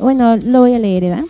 [0.00, 1.24] bueno, lo voy a leer, ¿verdad?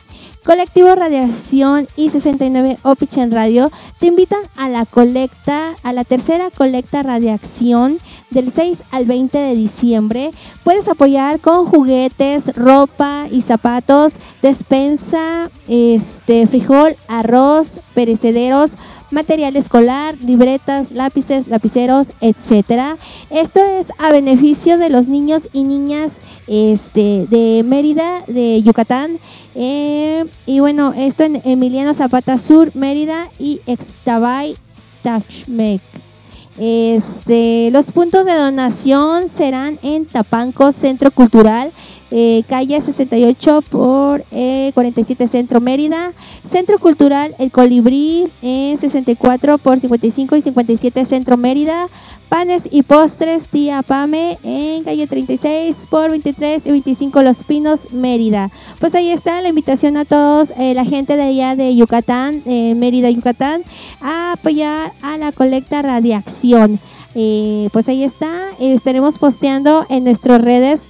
[0.44, 7.02] Colectivo Radiación y 69 Opichen Radio te invitan a la colecta, a la tercera colecta
[7.02, 7.98] Radiación
[8.31, 10.31] del 6 al 20 de diciembre.
[10.62, 14.12] Puedes apoyar con juguetes, ropa y zapatos,
[14.43, 18.77] despensa, este, frijol, arroz, perecederos,
[19.11, 22.97] material escolar, libretas, lápices, lapiceros, etcétera.
[23.31, 26.12] Esto es a beneficio de los niños y niñas
[26.47, 29.19] este, de Mérida, de Yucatán.
[29.55, 34.57] Eh, y bueno, esto en Emiliano Zapata Sur, Mérida y Extabay,
[35.03, 35.81] Tachmec.
[36.59, 41.73] Este, los puntos de donación serán en Tapanco Centro Cultural,
[42.12, 44.24] eh, calle 68 por
[44.74, 46.12] 47 eh, Centro Mérida,
[46.49, 51.89] Centro Cultural El Colibrí en 64 por 55 y 57 Centro Mérida,
[52.28, 58.51] Panes y postres Tía Pame en calle 36 por 23 y 25 Los Pinos, Mérida.
[58.81, 63.11] Pues ahí está la invitación a todos, eh, la gente de allá de Yucatán, Mérida,
[63.11, 63.62] Yucatán,
[64.01, 66.81] a apoyar a la colecta Radiación.
[67.15, 70.81] pues ahí está, estaremos posteando en nuestras redes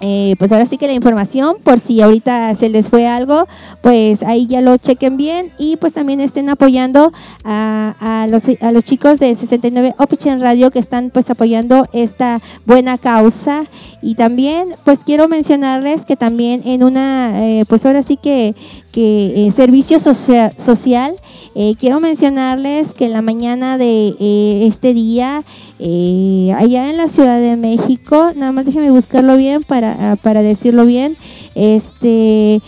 [0.00, 3.46] eh, pues ahora sí que la información, por si ahorita se les fue algo,
[3.82, 5.50] pues ahí ya lo chequen bien.
[5.58, 7.12] Y pues también estén apoyando
[7.44, 12.98] a, los, a los chicos de 69 Opichen Radio que están pues apoyando esta buena
[12.98, 13.64] causa.
[14.02, 18.54] Y también pues quiero mencionarles que también en una, eh, pues ahora sí que,
[18.92, 21.14] que eh, servicio social
[21.54, 25.42] eh, quiero mencionarles que en la mañana de eh, este día,
[25.80, 30.42] eh, allá en la Ciudad de México, nada más déjenme buscarlo bien para, ah, para
[30.42, 31.16] decirlo bien,
[31.56, 32.60] este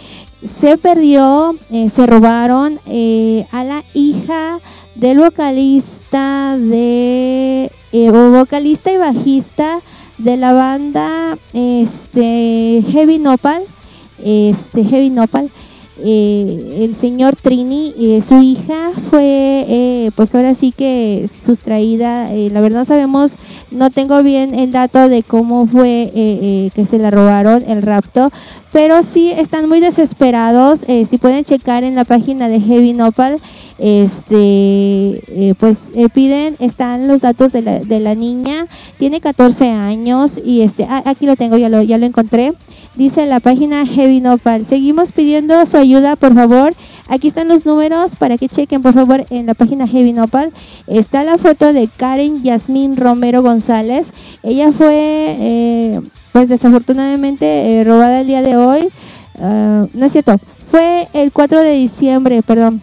[0.61, 2.81] se perdió, se robaron
[3.53, 4.59] a la hija
[4.97, 9.79] del vocalista de vocalista y bajista
[10.19, 13.63] de la banda este Heavy Nopal,
[14.25, 15.49] este Heavy Nopal
[15.98, 22.60] eh, el señor Trini, eh, su hija fue, eh, pues ahora sí que sustraída, la
[22.62, 23.36] verdad sabemos,
[23.70, 26.10] no tengo bien el dato de cómo fue
[26.74, 28.31] que se la robaron el rapto,
[28.73, 33.39] pero sí están muy desesperados, si pueden checar en la página de Heavy Nopal,
[33.78, 35.78] este pues
[36.14, 38.66] piden están los datos de la, de la niña
[38.98, 42.52] tiene 14 años y este ah, aquí lo tengo ya lo ya lo encontré
[42.94, 44.66] dice la página Heavy Nopal.
[44.66, 46.74] Seguimos pidiendo su ayuda, por favor.
[47.09, 50.52] Aquí están los números para que chequen, por favor, en la página Heavy Nopal.
[50.86, 54.12] Está la foto de Karen Yasmín Romero González.
[54.43, 56.01] Ella fue, eh,
[56.32, 58.89] pues desafortunadamente, eh, robada el día de hoy.
[59.39, 60.39] Ah, no es cierto,
[60.70, 62.81] fue el 4 de diciembre, perdón,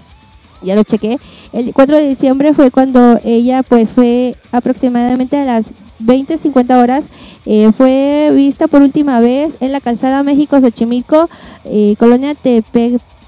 [0.62, 1.18] ya lo chequé.
[1.54, 5.68] El 4 de diciembre fue cuando ella, pues, fue aproximadamente a las
[6.00, 7.06] 20, 50 horas
[7.46, 11.30] eh, fue vista por última vez en la calzada México-Xochimilco,
[11.66, 12.36] eh, colonia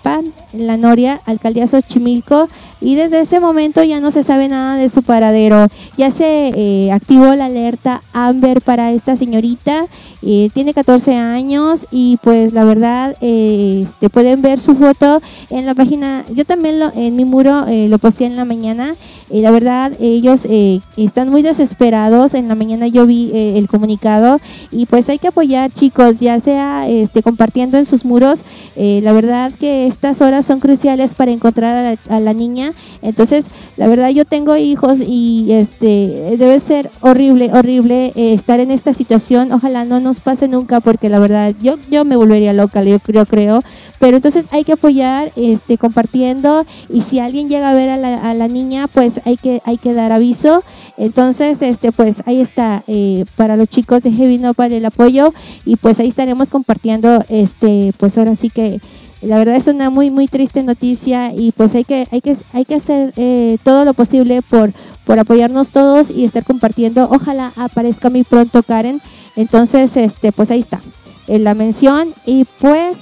[0.01, 2.49] Tepepan, La Noria, alcaldía Xochimilco,
[2.79, 5.67] y desde ese momento ya no se sabe nada de su paradero.
[5.97, 9.85] Ya se eh, activó la alerta Amber para esta señorita,
[10.21, 15.73] tiene 14 años y pues la verdad eh, te pueden ver su foto en la
[15.73, 18.95] página, yo también lo, en mi muro lo posté en la mañana
[19.39, 22.33] la verdad, ellos eh, están muy desesperados.
[22.33, 24.39] En la mañana yo vi eh, el comunicado
[24.71, 28.41] y pues hay que apoyar, chicos, ya sea este, compartiendo en sus muros.
[28.75, 32.73] Eh, la verdad que estas horas son cruciales para encontrar a la, niña.
[33.01, 33.45] Entonces,
[33.77, 39.51] la verdad, yo tengo hijos y este debe ser horrible, horrible estar en esta situación.
[39.51, 43.25] Ojalá no nos pase nunca porque la verdad yo yo me volvería loca, yo creo,
[43.25, 43.63] creo.
[43.99, 48.29] Pero entonces hay que apoyar, este, compartiendo y si alguien llega a ver a la,
[48.29, 50.63] a la niña, pues hay que, hay que dar aviso.
[50.97, 55.33] Entonces, este, pues ahí está eh, para los chicos de Heavy Nopal el apoyo
[55.65, 58.79] y pues ahí estaremos compartiendo, este, pues ahora sí que
[59.21, 62.65] la verdad es una muy muy triste noticia y pues hay que hay que hay
[62.65, 64.73] que hacer eh, todo lo posible por
[65.05, 67.07] por apoyarnos todos y estar compartiendo.
[67.11, 69.01] Ojalá aparezca muy pronto Karen.
[69.35, 70.81] Entonces, este, pues ahí está
[71.27, 72.97] en la mención y pues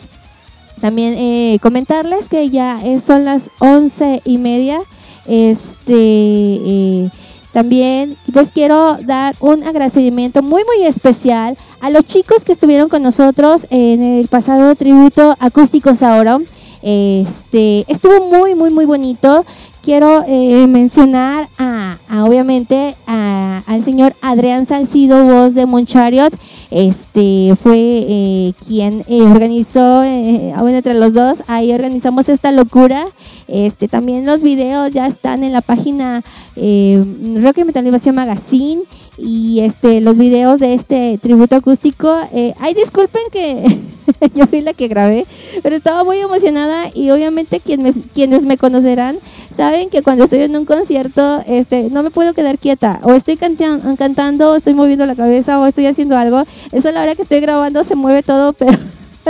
[0.82, 4.80] también eh, comentarles que ya son las once y media.
[5.26, 7.10] Este, eh,
[7.54, 13.04] también les quiero dar un agradecimiento muy muy especial a los chicos que estuvieron con
[13.04, 16.46] nosotros en el pasado tributo acústico Sauron.
[16.82, 19.46] Este, estuvo muy muy muy bonito.
[19.82, 26.34] Quiero eh, mencionar a, obviamente al señor Adrián Salcido, voz de Monchariot.
[26.70, 33.08] Este fue eh, quien eh, organizó, bueno, entre los dos, ahí organizamos esta locura
[33.48, 36.22] este, también los videos ya están en la página
[36.56, 38.84] Rock y Metal Magazine
[39.22, 42.16] y este los videos de este tributo acústico.
[42.34, 43.80] Eh, ay, disculpen que
[44.36, 45.26] yo fui la que grabé,
[45.62, 49.18] pero estaba muy emocionada y obviamente quienes me, quienes me conocerán
[49.56, 53.38] saben que cuando estoy en un concierto este no me puedo quedar quieta o estoy
[53.38, 56.44] cantando, o estoy moviendo la cabeza o estoy haciendo algo.
[56.72, 58.78] Eso a la hora que estoy grabando se mueve todo, pero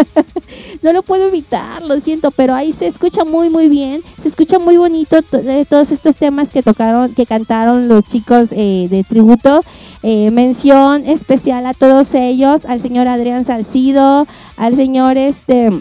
[0.81, 4.59] no lo puedo evitar, lo siento, pero ahí se escucha muy muy bien, se escucha
[4.59, 9.61] muy bonito eh, todos estos temas que tocaron, que cantaron los chicos eh, de tributo.
[10.01, 15.71] Eh, mención especial a todos ellos, al señor Adrián Salcido, al señor este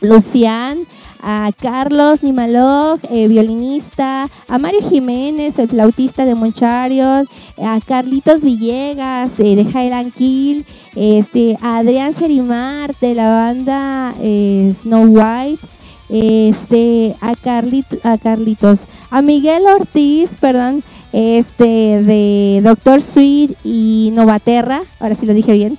[0.00, 0.78] Lucián,
[1.22, 7.28] a Carlos Nimalov, violinista, a Mario Jiménez, el flautista de Moncharios,
[7.62, 10.64] a Carlitos Villegas de Highland Kill,
[10.94, 15.64] este, Adrián Serimar de la banda eh, Snow White,
[16.08, 20.82] este, a, a Carlitos, a Miguel Ortiz, perdón,
[21.12, 25.78] este, de Doctor Sweet y Novaterra, ahora sí lo dije bien,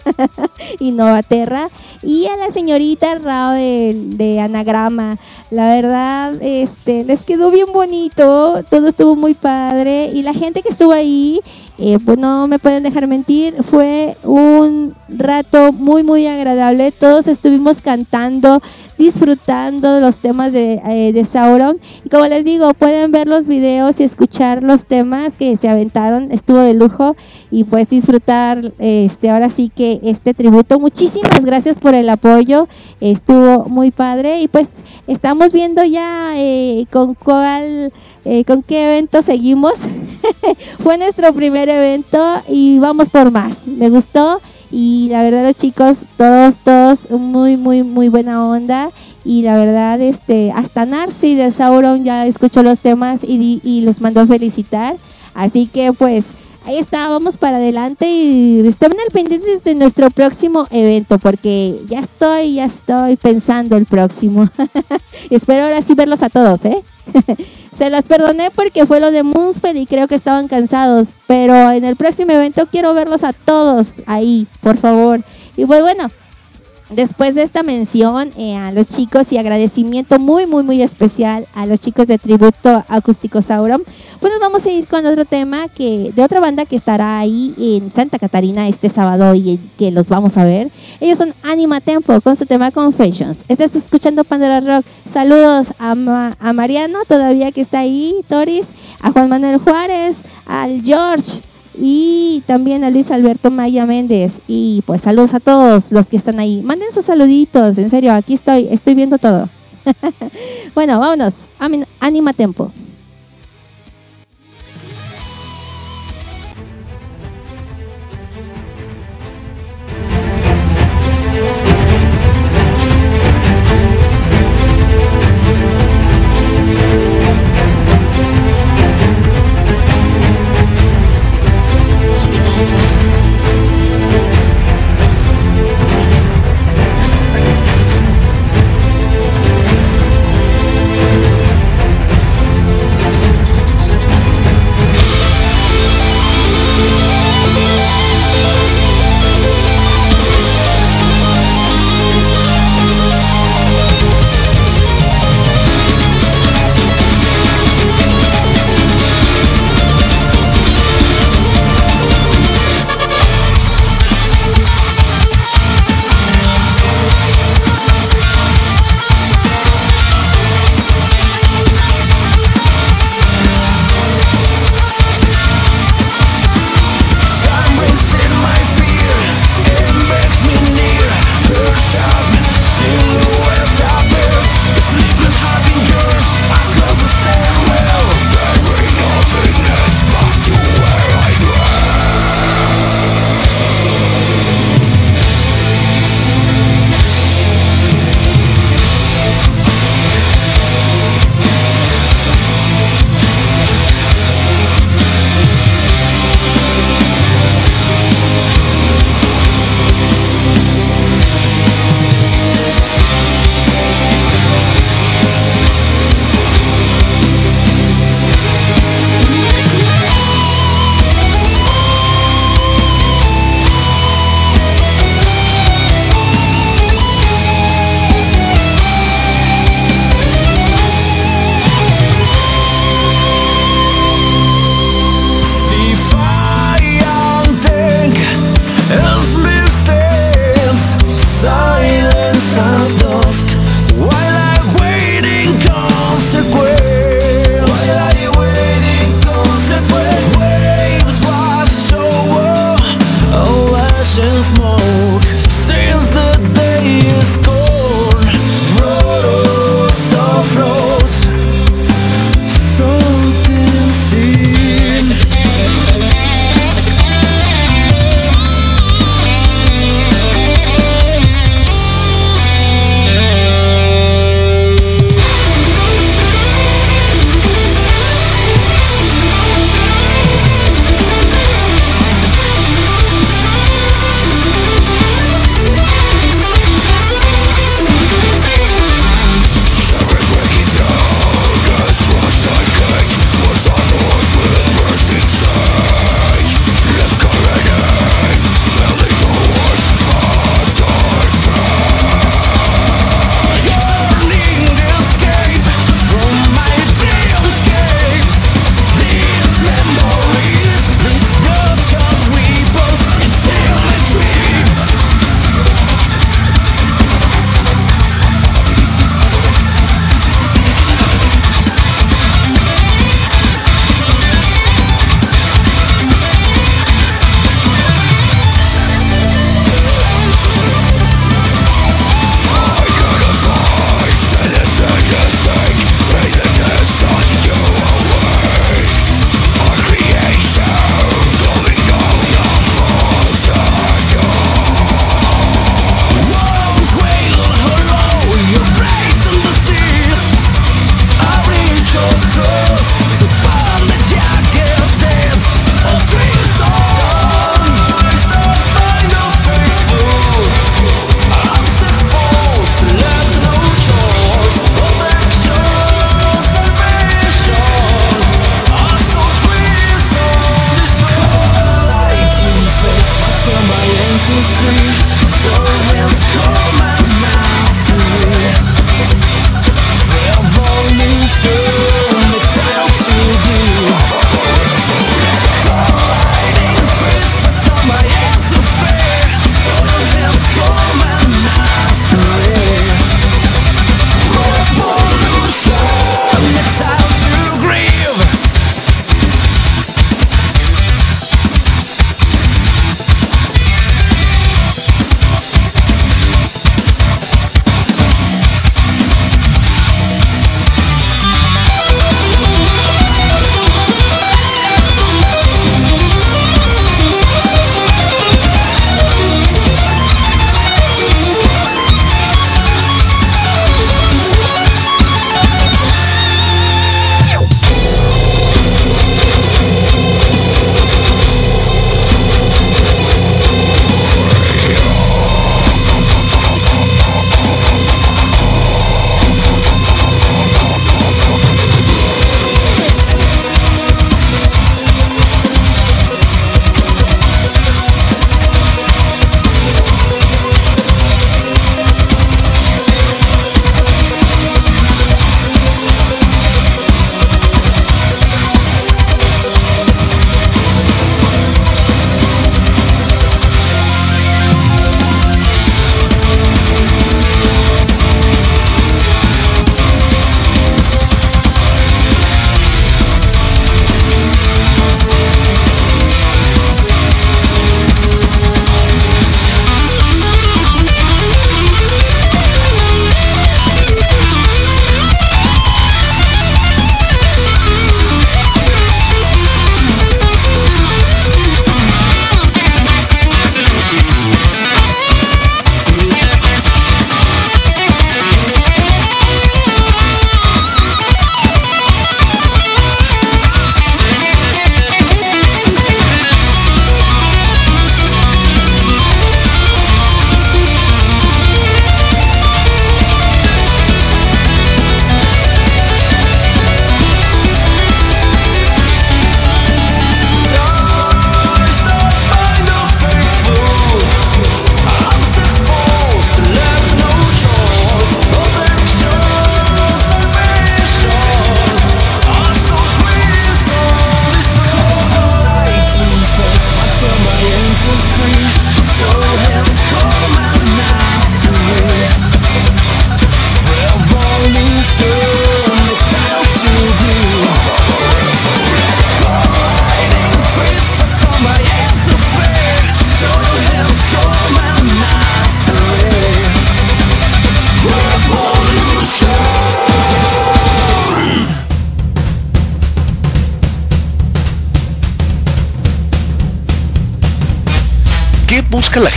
[0.80, 1.68] y Novaterra,
[2.02, 5.18] y a la señorita Rao de, Anagrama.
[5.50, 10.70] La verdad, este, les quedó bien bonito, todo estuvo muy padre, y la gente que
[10.70, 11.40] estuvo ahí,
[11.78, 17.80] eh, pues no me pueden dejar mentir, fue un rato muy muy agradable, todos estuvimos
[17.80, 18.62] cantando,
[18.98, 24.00] disfrutando los temas de, eh, de Sauron, y como les digo, pueden ver los videos
[24.00, 27.16] y escuchar los temas que se aventaron, estuvo de lujo,
[27.50, 30.78] y pues disfrutar este ahora sí que este tributo.
[30.80, 32.68] Muchísimas gracias por el apoyo,
[33.00, 34.68] estuvo muy padre, y pues
[35.06, 37.92] estamos viendo ya eh, con cuál
[38.24, 39.74] eh, ¿Con qué evento seguimos?
[40.82, 43.66] Fue nuestro primer evento y vamos por más.
[43.66, 48.90] Me gustó y la verdad los chicos, todos, todos muy, muy, muy buena onda.
[49.24, 54.00] Y la verdad, este, hasta Narcy de Sauron ya escuchó los temas y, y los
[54.00, 54.96] mandó a felicitar.
[55.34, 56.24] Así que pues
[56.64, 62.00] ahí está, vamos para adelante y estén al pendiente de nuestro próximo evento porque ya
[62.00, 64.48] estoy, ya estoy pensando el próximo.
[65.30, 66.82] Espero ahora sí verlos a todos, ¿eh?
[67.78, 71.08] Se las perdoné porque fue lo de Moonspell y creo que estaban cansados.
[71.26, 75.20] Pero en el próximo evento quiero verlos a todos ahí, por favor.
[75.56, 76.10] Y pues bueno,
[76.90, 81.66] después de esta mención eh, a los chicos y agradecimiento muy, muy, muy especial a
[81.66, 83.82] los chicos de Tributo Acústico Sauron,
[84.20, 87.54] pues nos vamos a ir con otro tema que de otra banda que estará ahí
[87.58, 90.70] en Santa Catarina este sábado y que los vamos a ver.
[91.00, 93.38] Ellos son Anima Tempo con su tema Confessions.
[93.48, 94.84] Estás escuchando Pandora Rock.
[95.12, 95.94] Saludos a,
[96.52, 98.66] Mariano, todavía que está ahí, Toris,
[99.00, 100.16] a Juan Manuel Juárez,
[100.46, 101.40] al George
[101.78, 104.32] y también a Luis Alberto Maya Méndez.
[104.46, 106.62] Y pues saludos a todos los que están ahí.
[106.62, 109.48] Manden sus saluditos, en serio, aquí estoy, estoy viendo todo.
[110.74, 111.34] bueno, vámonos.
[112.00, 112.70] Anima Tempo.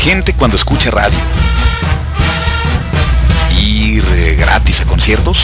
[0.07, 1.19] Gente cuando escucha radio?
[3.59, 5.43] ¿Ir eh, gratis a conciertos?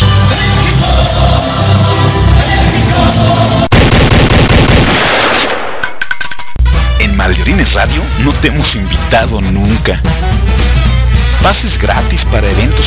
[7.00, 10.02] En Maldiorines Radio no te hemos invitado nunca.
[11.42, 12.83] ¿Pases gratis para eventos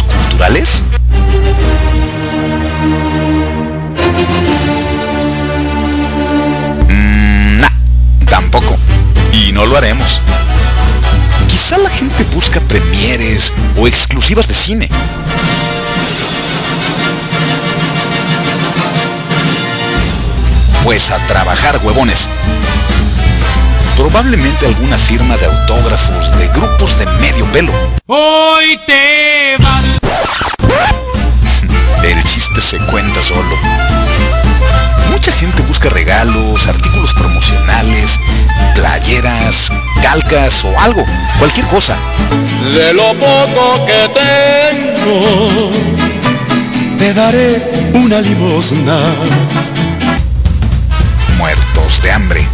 [21.08, 22.28] A trabajar, huevones.
[23.96, 27.72] Probablemente alguna firma de autógrafos de grupos de medio pelo.
[28.06, 29.84] Hoy te vas.
[32.02, 33.54] El chiste se cuenta solo.
[35.12, 38.18] Mucha gente busca regalos, artículos promocionales,
[38.74, 39.70] playeras,
[40.02, 41.04] calcas o algo,
[41.38, 41.96] cualquier cosa.
[42.74, 44.10] De lo poco que
[45.04, 45.70] tengo,
[46.98, 48.98] te daré una limosna.
[51.86, 52.46] De hambre.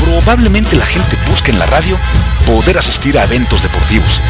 [0.00, 1.96] Probablemente la gente busca en la radio
[2.44, 4.20] poder asistir a eventos deportivos.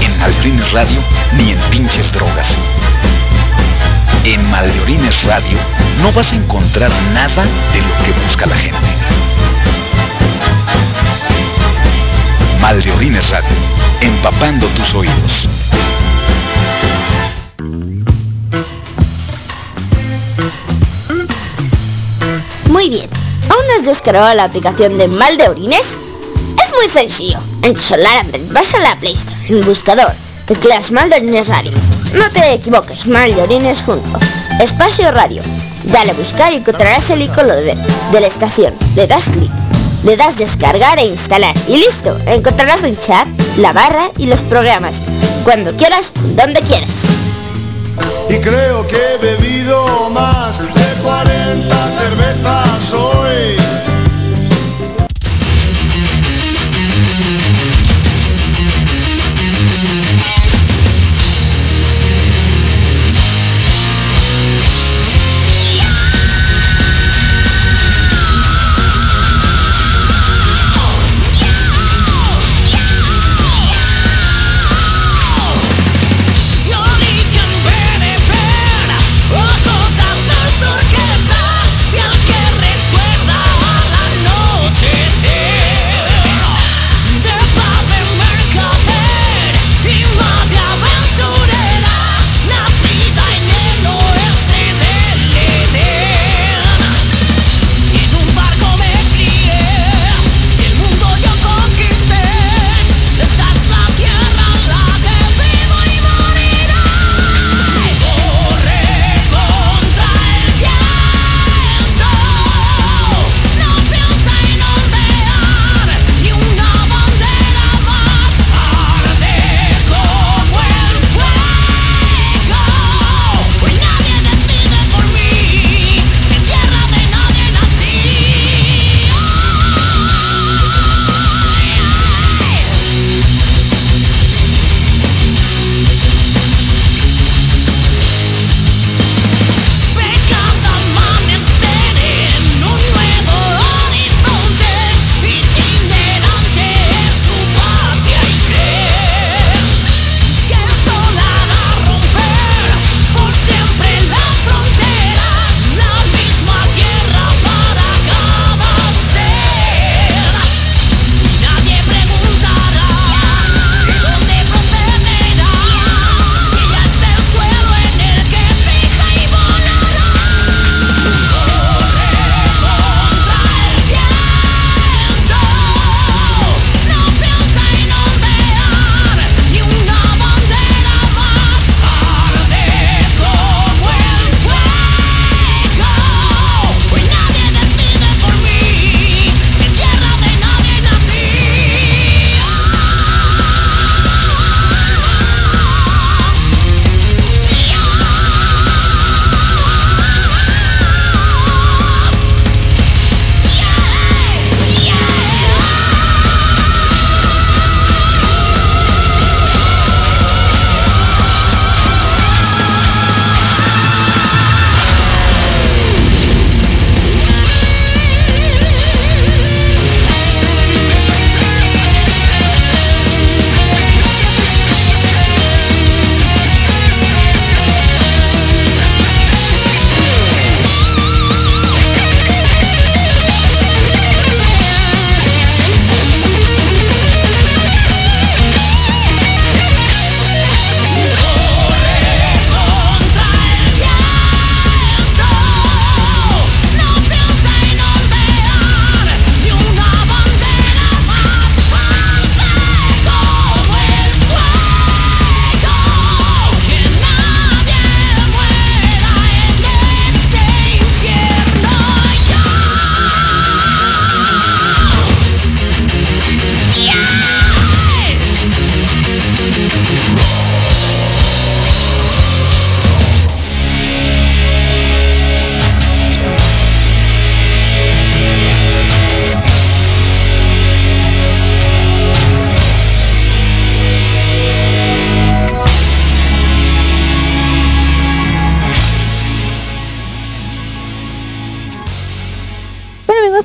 [0.00, 1.00] En Maldiorines Radio
[1.36, 2.56] ni en pinches drogas.
[4.24, 5.58] En Maldiorines Radio
[6.00, 7.44] no vas a encontrar nada
[7.74, 8.73] de lo que busca la gente.
[24.04, 25.80] Descargado la aplicación de Mal de Orines?
[25.80, 27.38] Es muy sencillo.
[27.62, 30.12] En tu celular vas a la Play Store, en el buscador,
[30.44, 31.72] tecleas Mal de Orines Radio.
[32.12, 34.22] No te equivoques, Mal de Orines juntos.
[34.60, 35.42] Espacio Radio.
[35.84, 37.74] Dale a buscar y encontrarás el icono de,
[38.12, 38.74] de la estación.
[38.94, 39.50] Le das clic.
[40.04, 41.54] Le das descargar e instalar.
[41.66, 42.14] Y listo.
[42.26, 43.26] Encontrarás un chat,
[43.56, 44.96] la barra y los programas.
[45.44, 46.90] Cuando quieras, donde quieras.
[48.28, 50.60] Y creo que he bebido más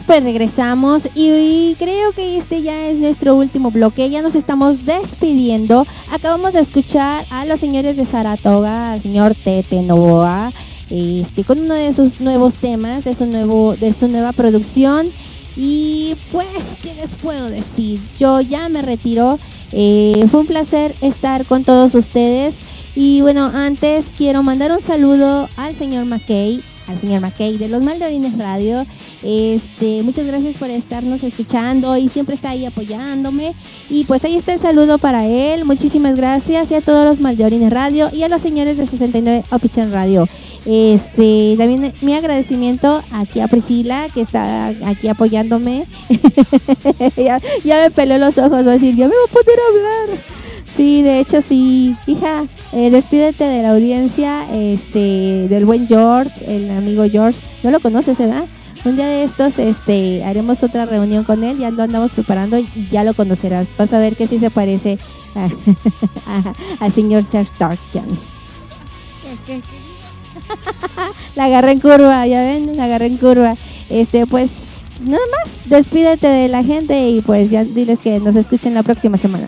[0.06, 4.10] pues regresamos y, creo que este ya es nuestro último bloque.
[4.10, 5.86] Ya nos estamos despidiendo.
[6.12, 10.52] Acabamos de escuchar a los señores de Saratoga, al señor Tete Novoa,
[10.90, 15.08] este, con uno de sus nuevos temas, de su, nuevo, de su nueva producción.
[15.56, 16.48] Y pues,
[16.84, 18.00] ¿qué les puedo decir?
[18.20, 19.40] Yo ya me retiro.
[19.72, 22.54] Eh, fue un placer estar con todos ustedes.
[22.96, 27.82] Y bueno, antes quiero mandar un saludo al señor McKay, al señor McKay de los
[27.82, 28.86] Maldorines Radio.
[29.22, 33.56] Este, muchas gracias por estarnos escuchando y siempre está ahí apoyándome.
[33.90, 35.66] Y pues ahí está el saludo para él.
[35.66, 39.92] Muchísimas gracias y a todos los Maldorines Radio y a los señores de 69 Option
[39.92, 40.28] Radio.
[40.66, 45.86] Este, también mi agradecimiento aquí a Priscila que está aquí apoyándome.
[47.16, 50.39] ya, me peló los ojos, va a decir, ya me voy a poder hablar.
[50.76, 56.70] Sí, de hecho sí, hija, eh, despídete de la audiencia, este, del buen George, el
[56.72, 57.40] amigo George.
[57.64, 58.46] No lo conoces, ¿verdad?
[58.86, 62.68] Un día de estos, este, haremos otra reunión con él, ya lo andamos preparando y
[62.90, 63.68] ya lo conocerás.
[63.78, 64.98] Vas a ver que sí se parece
[66.80, 68.08] al señor Serge Tarkian.
[71.36, 73.56] la agarré en curva, ya ven, la agarré en curva.
[73.90, 74.50] Este, pues,
[75.02, 79.18] nada más, despídete de la gente y pues ya diles que nos escuchen la próxima
[79.18, 79.48] semana.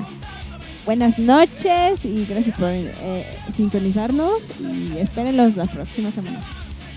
[0.92, 6.38] Buenas noches y gracias por eh, sintonizarnos y espérenlos la próxima semana.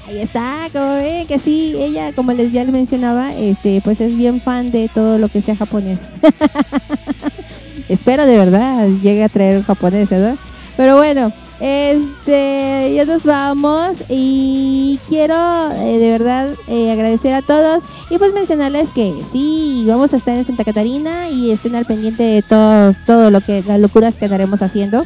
[0.08, 4.18] Ahí está, como ven que sí, ella, como les ya les mencionaba, este, pues es
[4.18, 6.00] bien fan de todo lo que sea japonés.
[7.88, 10.34] Espero de verdad llegue a traer japonés, ¿verdad?
[10.76, 17.82] Pero bueno, este, ya nos vamos y quiero eh, de verdad eh, agradecer a todos
[18.10, 22.22] y pues mencionarles que sí, vamos a estar en Santa Catarina y estén al pendiente
[22.22, 25.04] de todos, todo lo que, las locuras que andaremos haciendo.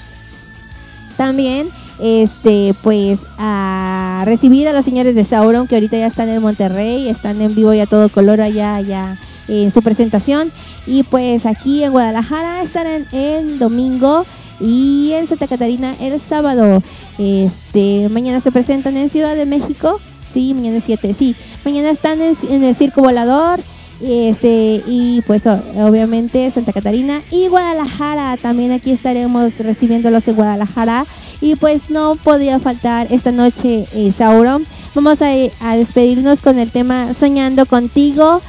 [1.16, 1.68] También,
[2.00, 7.08] este, pues a recibir a los señores de Sauron que ahorita ya están en Monterrey,
[7.08, 9.16] están en vivo y a todo color allá, allá
[9.48, 10.50] en su presentación.
[10.86, 14.24] Y pues aquí en Guadalajara estarán el domingo
[14.60, 16.82] y en Santa Catarina el sábado.
[17.18, 20.00] Este, mañana se presentan en Ciudad de México.
[20.32, 21.34] Sí, mañana es 7, sí.
[21.64, 23.60] Mañana están en, el Circo Volador.
[24.00, 28.36] Este, y pues obviamente Santa Catarina y Guadalajara.
[28.36, 31.06] También aquí estaremos recibiéndolos en Guadalajara.
[31.40, 34.66] Y pues no podía faltar esta noche eh, Sauron.
[34.94, 35.28] Vamos a,
[35.60, 38.42] a despedirnos con el tema Soñando contigo.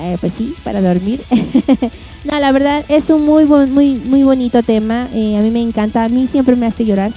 [0.00, 1.20] Eh, pues sí, para dormir.
[2.30, 5.08] no, la verdad es un muy muy muy bonito tema.
[5.12, 7.12] Eh, a mí me encanta, a mí siempre me hace llorar.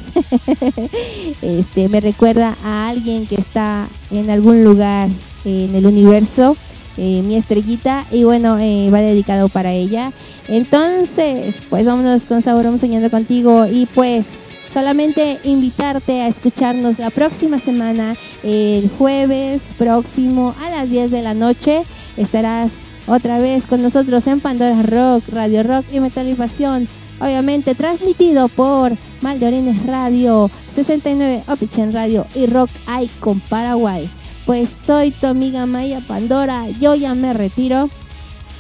[1.42, 5.10] este, me recuerda a alguien que está en algún lugar
[5.46, 6.58] en el universo,
[6.98, 10.12] eh, mi estrellita, y bueno, va dedicado para ella.
[10.48, 14.26] Entonces, pues vámonos con Sauron soñando contigo y pues
[14.74, 21.34] solamente invitarte a escucharnos la próxima semana, el jueves próximo a las 10 de la
[21.34, 21.84] noche
[22.18, 22.72] estarás
[23.10, 26.88] otra vez con nosotros en Pandora Rock, Radio Rock y Metalización.
[27.20, 28.92] Obviamente transmitido por
[29.22, 32.70] Maldorines Radio, 69 Opichen Radio y Rock
[33.02, 34.10] Icon Paraguay.
[34.46, 37.90] Pues soy tu amiga Maya Pandora, yo ya me retiro.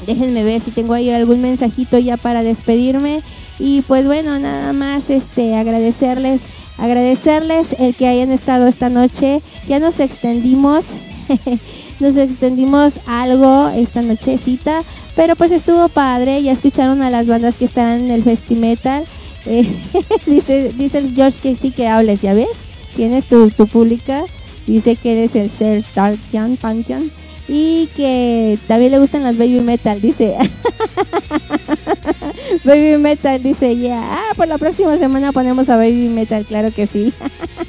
[0.05, 3.21] Déjenme ver si tengo ahí algún mensajito ya para despedirme.
[3.59, 6.41] Y pues bueno, nada más este agradecerles,
[6.77, 9.41] agradecerles el que hayan estado esta noche.
[9.67, 10.83] Ya nos extendimos.
[11.99, 14.81] nos extendimos algo esta nochecita,
[15.15, 19.05] pero pues estuvo padre, ya escucharon a las bandas que están en el Festimetal.
[19.45, 19.65] Eh,
[20.77, 22.49] dice, George que sí que hables, ¿ya ves?
[22.95, 24.25] Tienes tu, tu pública,
[24.67, 26.57] dice que eres el Sir Tarkian
[27.47, 30.37] y que también le gustan las baby metal, dice.
[32.63, 33.97] baby metal, dice, ya.
[33.99, 37.11] Ah, por la próxima semana ponemos a baby metal, claro que sí.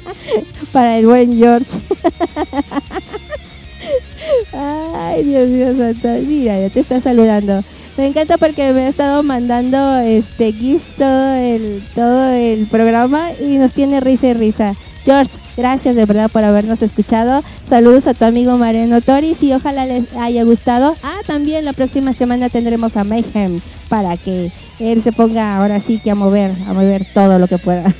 [0.71, 1.77] Para el buen George.
[4.53, 6.07] Ay, Dios mío santo.
[6.27, 7.61] Mira, ya te está saludando.
[7.97, 13.57] Me encanta porque me ha estado mandando este GIF todo el, todo el programa y
[13.57, 14.73] nos tiene risa y risa.
[15.03, 17.41] George, gracias de verdad por habernos escuchado.
[17.67, 20.95] Saludos a tu amigo Mariano Toris y ojalá les haya gustado.
[21.03, 25.99] Ah, también la próxima semana tendremos a Mayhem para que él se ponga ahora sí
[25.99, 27.93] que a mover, a mover todo lo que pueda.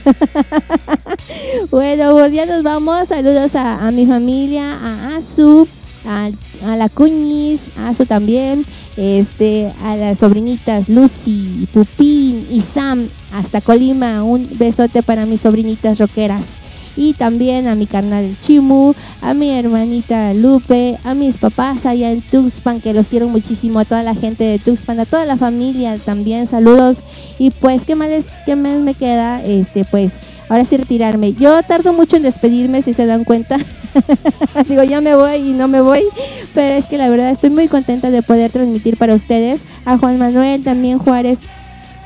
[1.72, 3.08] bueno, pues ya nos vamos.
[3.08, 5.68] Saludos a, a mi familia, a Azu,
[6.06, 6.30] a,
[6.76, 8.66] la Cuñiz, a su también,
[8.98, 16.00] este, a las sobrinitas Lucy, Pupín y Sam, hasta Colima, un besote para mis sobrinitas
[16.00, 16.46] roqueras.
[16.98, 22.22] Y también a mi carnal Chimu, a mi hermanita Lupe, a mis papás allá en
[22.22, 25.98] Tuxpan, que los quiero muchísimo, a toda la gente de Tuxpan, a toda la familia
[25.98, 26.98] también, saludos.
[27.40, 28.10] Y pues, ¿qué más,
[28.46, 29.42] qué más me queda?
[29.42, 30.12] Este, pues,
[30.52, 31.32] ahora sí retirarme.
[31.32, 33.58] Yo tardo mucho en despedirme, si se dan cuenta.
[34.68, 36.04] Digo, ya me voy y no me voy,
[36.54, 39.62] pero es que la verdad estoy muy contenta de poder transmitir para ustedes.
[39.86, 41.40] A Juan Manuel también Juárez,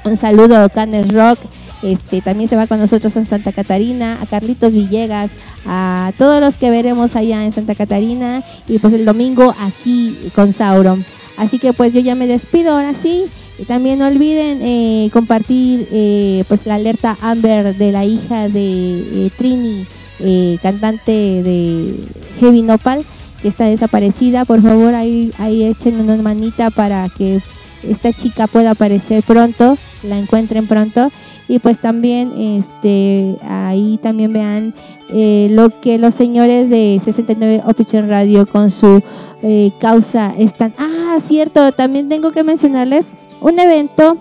[0.03, 1.39] un saludo a Canes Rock.
[1.81, 5.31] Este, también se va con nosotros en Santa Catarina, a Carlitos Villegas,
[5.65, 10.53] a todos los que veremos allá en Santa Catarina y pues el domingo aquí con
[10.53, 11.03] Sauron.
[11.35, 13.25] Así que pues yo ya me despido ahora sí.
[13.67, 19.31] También no olviden eh, compartir eh, pues la alerta Amber de la hija de eh,
[19.37, 19.87] Trini,
[20.19, 21.95] eh, cantante de
[22.39, 23.03] Heavy Nopal,
[23.41, 24.45] que está desaparecida.
[24.45, 27.41] Por favor, ahí, ahí echen una manita para que
[27.83, 31.11] esta chica pueda aparecer pronto, la encuentren pronto.
[31.47, 34.73] Y pues también este ahí también vean
[35.09, 39.03] eh, lo que los señores de 69 Official Radio con su
[39.43, 40.73] eh, causa están.
[40.79, 43.05] Ah, cierto, también tengo que mencionarles
[43.45, 44.17] un evento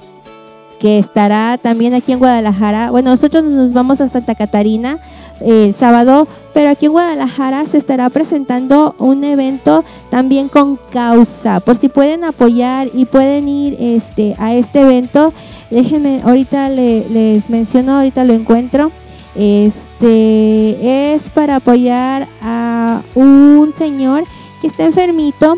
[0.81, 2.91] que estará también aquí en Guadalajara.
[2.91, 4.99] Bueno, nosotros nos vamos a Santa Catarina
[5.41, 11.61] eh, el sábado, pero aquí en Guadalajara se estará presentando un evento también con causa.
[11.61, 15.33] Por si pueden apoyar y pueden ir este a este evento,
[15.71, 18.91] déjenme ahorita le- les menciono, ahorita lo encuentro.
[19.37, 24.25] Este es para apoyar a un señor
[24.61, 25.57] que está enfermito.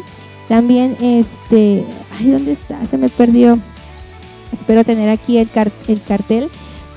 [0.48, 1.84] También este,
[2.18, 2.84] ay, ¿dónde está?
[2.86, 3.58] Se me perdió.
[4.52, 6.48] Espero tener aquí el, car- el cartel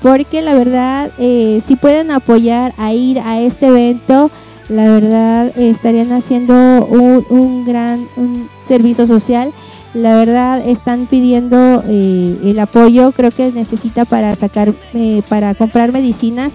[0.02, 4.30] porque la verdad eh, si pueden apoyar a ir a este evento
[4.70, 8.06] la verdad estarían haciendo un, gran
[8.66, 9.50] servicio social
[9.92, 15.92] la verdad están pidiendo eh, el apoyo creo que necesita para sacar eh, para comprar
[15.92, 16.52] medicinas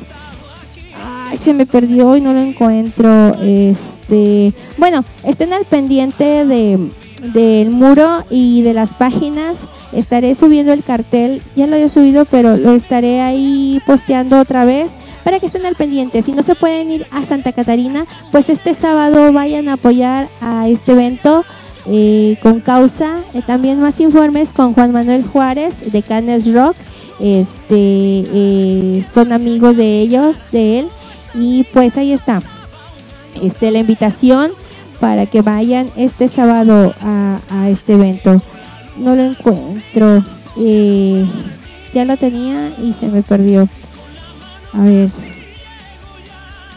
[1.28, 3.34] Ay, se me perdió y no lo encuentro.
[3.42, 6.80] Este, bueno, estén al pendiente de
[7.22, 9.58] del muro y de las páginas.
[9.92, 14.92] Estaré subiendo el cartel, ya lo he subido, pero lo estaré ahí posteando otra vez
[15.24, 16.22] para que estén al pendiente.
[16.22, 20.68] Si no se pueden ir a Santa Catarina, pues este sábado vayan a apoyar a
[20.68, 21.44] este evento
[21.88, 23.18] eh, con causa.
[23.34, 26.76] Eh, también más informes con Juan Manuel Juárez de Canels Rock.
[27.20, 30.88] Este, eh, son amigos de ellos, de él.
[31.34, 32.42] Y pues ahí está.
[33.42, 34.52] Este, la invitación
[35.06, 38.42] para que vayan este sábado a, este evento.
[38.98, 40.24] No lo encuentro.
[40.58, 41.24] Eh,
[41.94, 43.70] ya lo tenía y se me perdió.
[44.74, 45.10] A ver.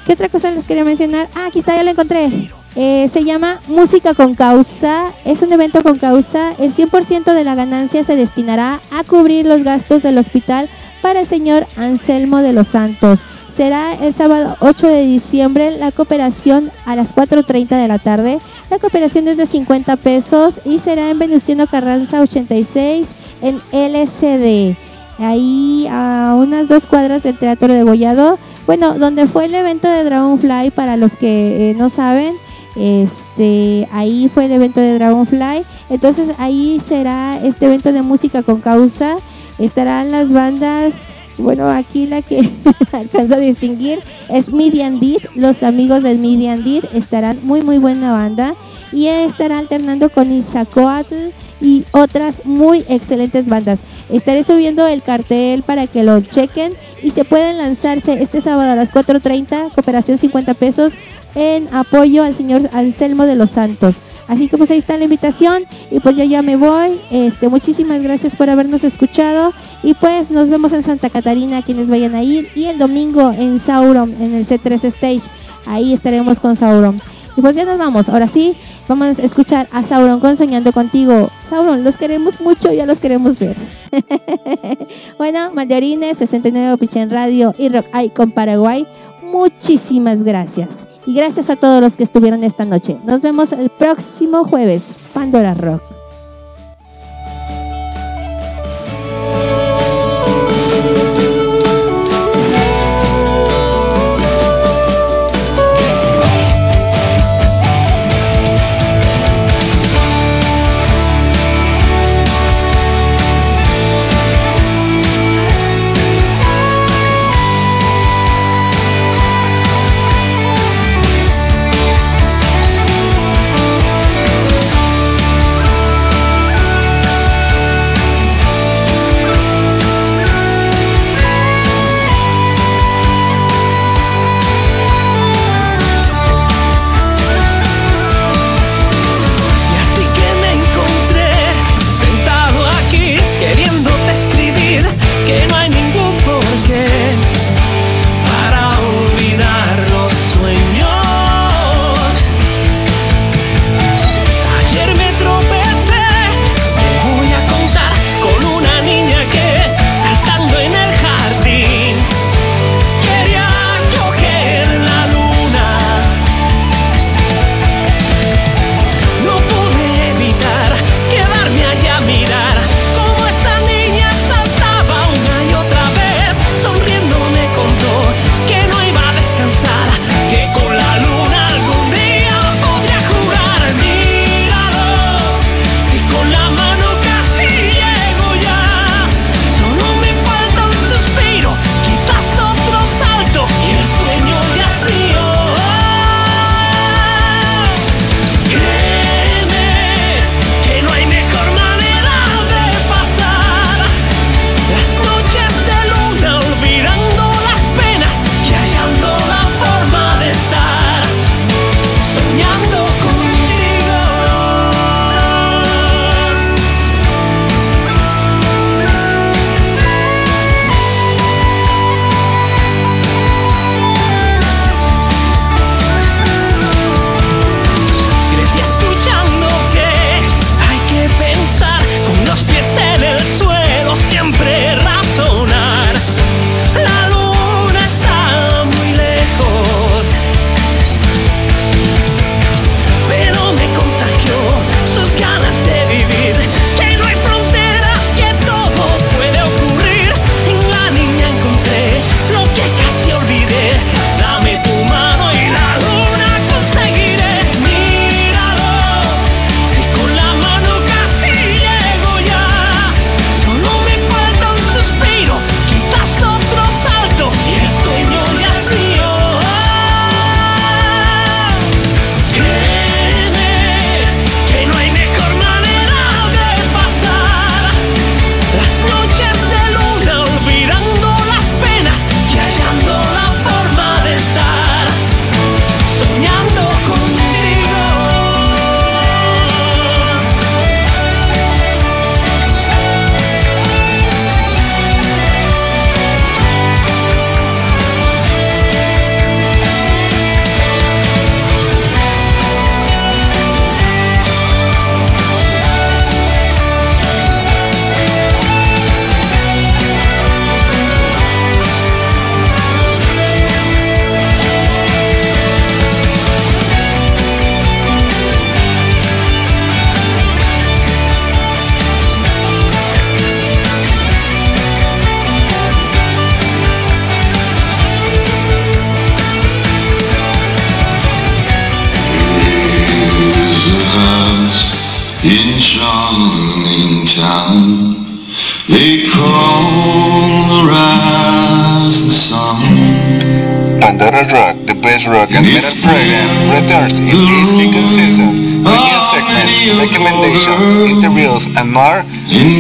[0.04, 1.30] ¿Qué otra cosa les quería mencionar?
[1.34, 2.50] Ah, aquí está, ya lo encontré.
[2.76, 5.14] Eh, se llama Música con Causa.
[5.24, 6.52] Es un evento con causa.
[6.58, 10.68] El 100% de la ganancia se destinará a cubrir los gastos del hospital
[11.00, 13.20] para el señor Anselmo de los Santos.
[13.58, 18.38] Será el sábado 8 de diciembre la cooperación a las 4.30 de la tarde.
[18.70, 23.08] La cooperación es de 50 pesos y será en Venustiano Carranza 86
[23.42, 24.76] en LCD.
[25.18, 28.38] Ahí a unas dos cuadras del Teatro de Gollado.
[28.64, 32.34] Bueno, donde fue el evento de Dragonfly, para los que eh, no saben,
[32.76, 35.64] este, ahí fue el evento de Dragonfly.
[35.90, 39.16] Entonces ahí será este evento de música con causa.
[39.58, 40.92] Estarán las bandas
[41.38, 42.50] bueno, aquí la que
[42.92, 45.18] alcanzo a distinguir es Midian Deed.
[45.34, 48.54] Los amigos del Midian Deed estarán muy, muy buena banda.
[48.92, 51.14] Y estará alternando con Izacoatl
[51.60, 53.78] y otras muy excelentes bandas.
[54.10, 58.76] Estaré subiendo el cartel para que lo chequen y se pueden lanzarse este sábado a
[58.76, 60.94] las 4.30, cooperación 50 pesos,
[61.34, 63.96] en apoyo al señor Anselmo de los Santos.
[64.28, 67.00] Así que pues ahí está la invitación y pues ya ya me voy.
[67.10, 69.52] Este, muchísimas gracias por habernos escuchado
[69.82, 73.60] y pues nos vemos en Santa Catarina quienes vayan a ir y el domingo en
[73.60, 75.22] Sauron en el C3 Stage.
[75.66, 77.00] Ahí estaremos con Sauron.
[77.36, 78.08] Y pues ya nos vamos.
[78.08, 78.56] Ahora sí,
[78.88, 81.30] vamos a escuchar a Sauron con Soñando contigo.
[81.48, 83.54] Sauron, los queremos mucho, ya los queremos ver.
[85.18, 88.84] bueno, Mandarines 69 Pichen Radio y Rock Icon Paraguay.
[89.22, 90.68] Muchísimas gracias.
[91.06, 92.98] Y gracias a todos los que estuvieron esta noche.
[93.04, 94.82] Nos vemos el próximo jueves.
[95.14, 95.87] Pandora Rock.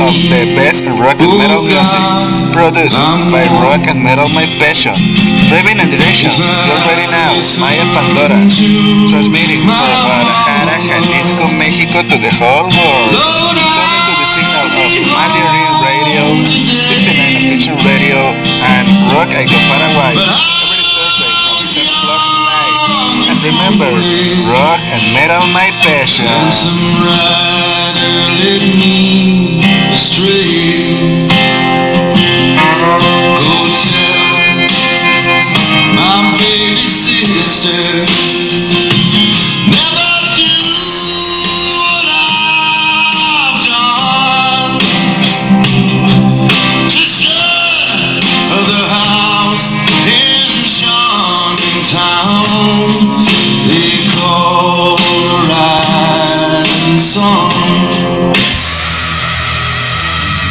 [0.08, 2.00] Of the best rock and metal music,
[2.56, 2.96] produced
[3.28, 4.96] by Rock and Metal My Passion.
[5.52, 8.40] Driving and direction, you already know, Maya Pandora,
[9.12, 13.12] transmitting from Guadalajara, Jalisco, Mexico to the whole world.
[13.12, 18.32] Tune into the signal of Mandarin Radio, 69 Affliction Radio,
[18.64, 20.16] and Rock Echo Paraguay.
[20.16, 23.28] Every Thursday from 10 o'clock tonight.
[23.28, 23.92] And remember,
[24.56, 27.76] rock and metal my passion
[28.08, 29.60] guided me
[29.92, 31.17] straight.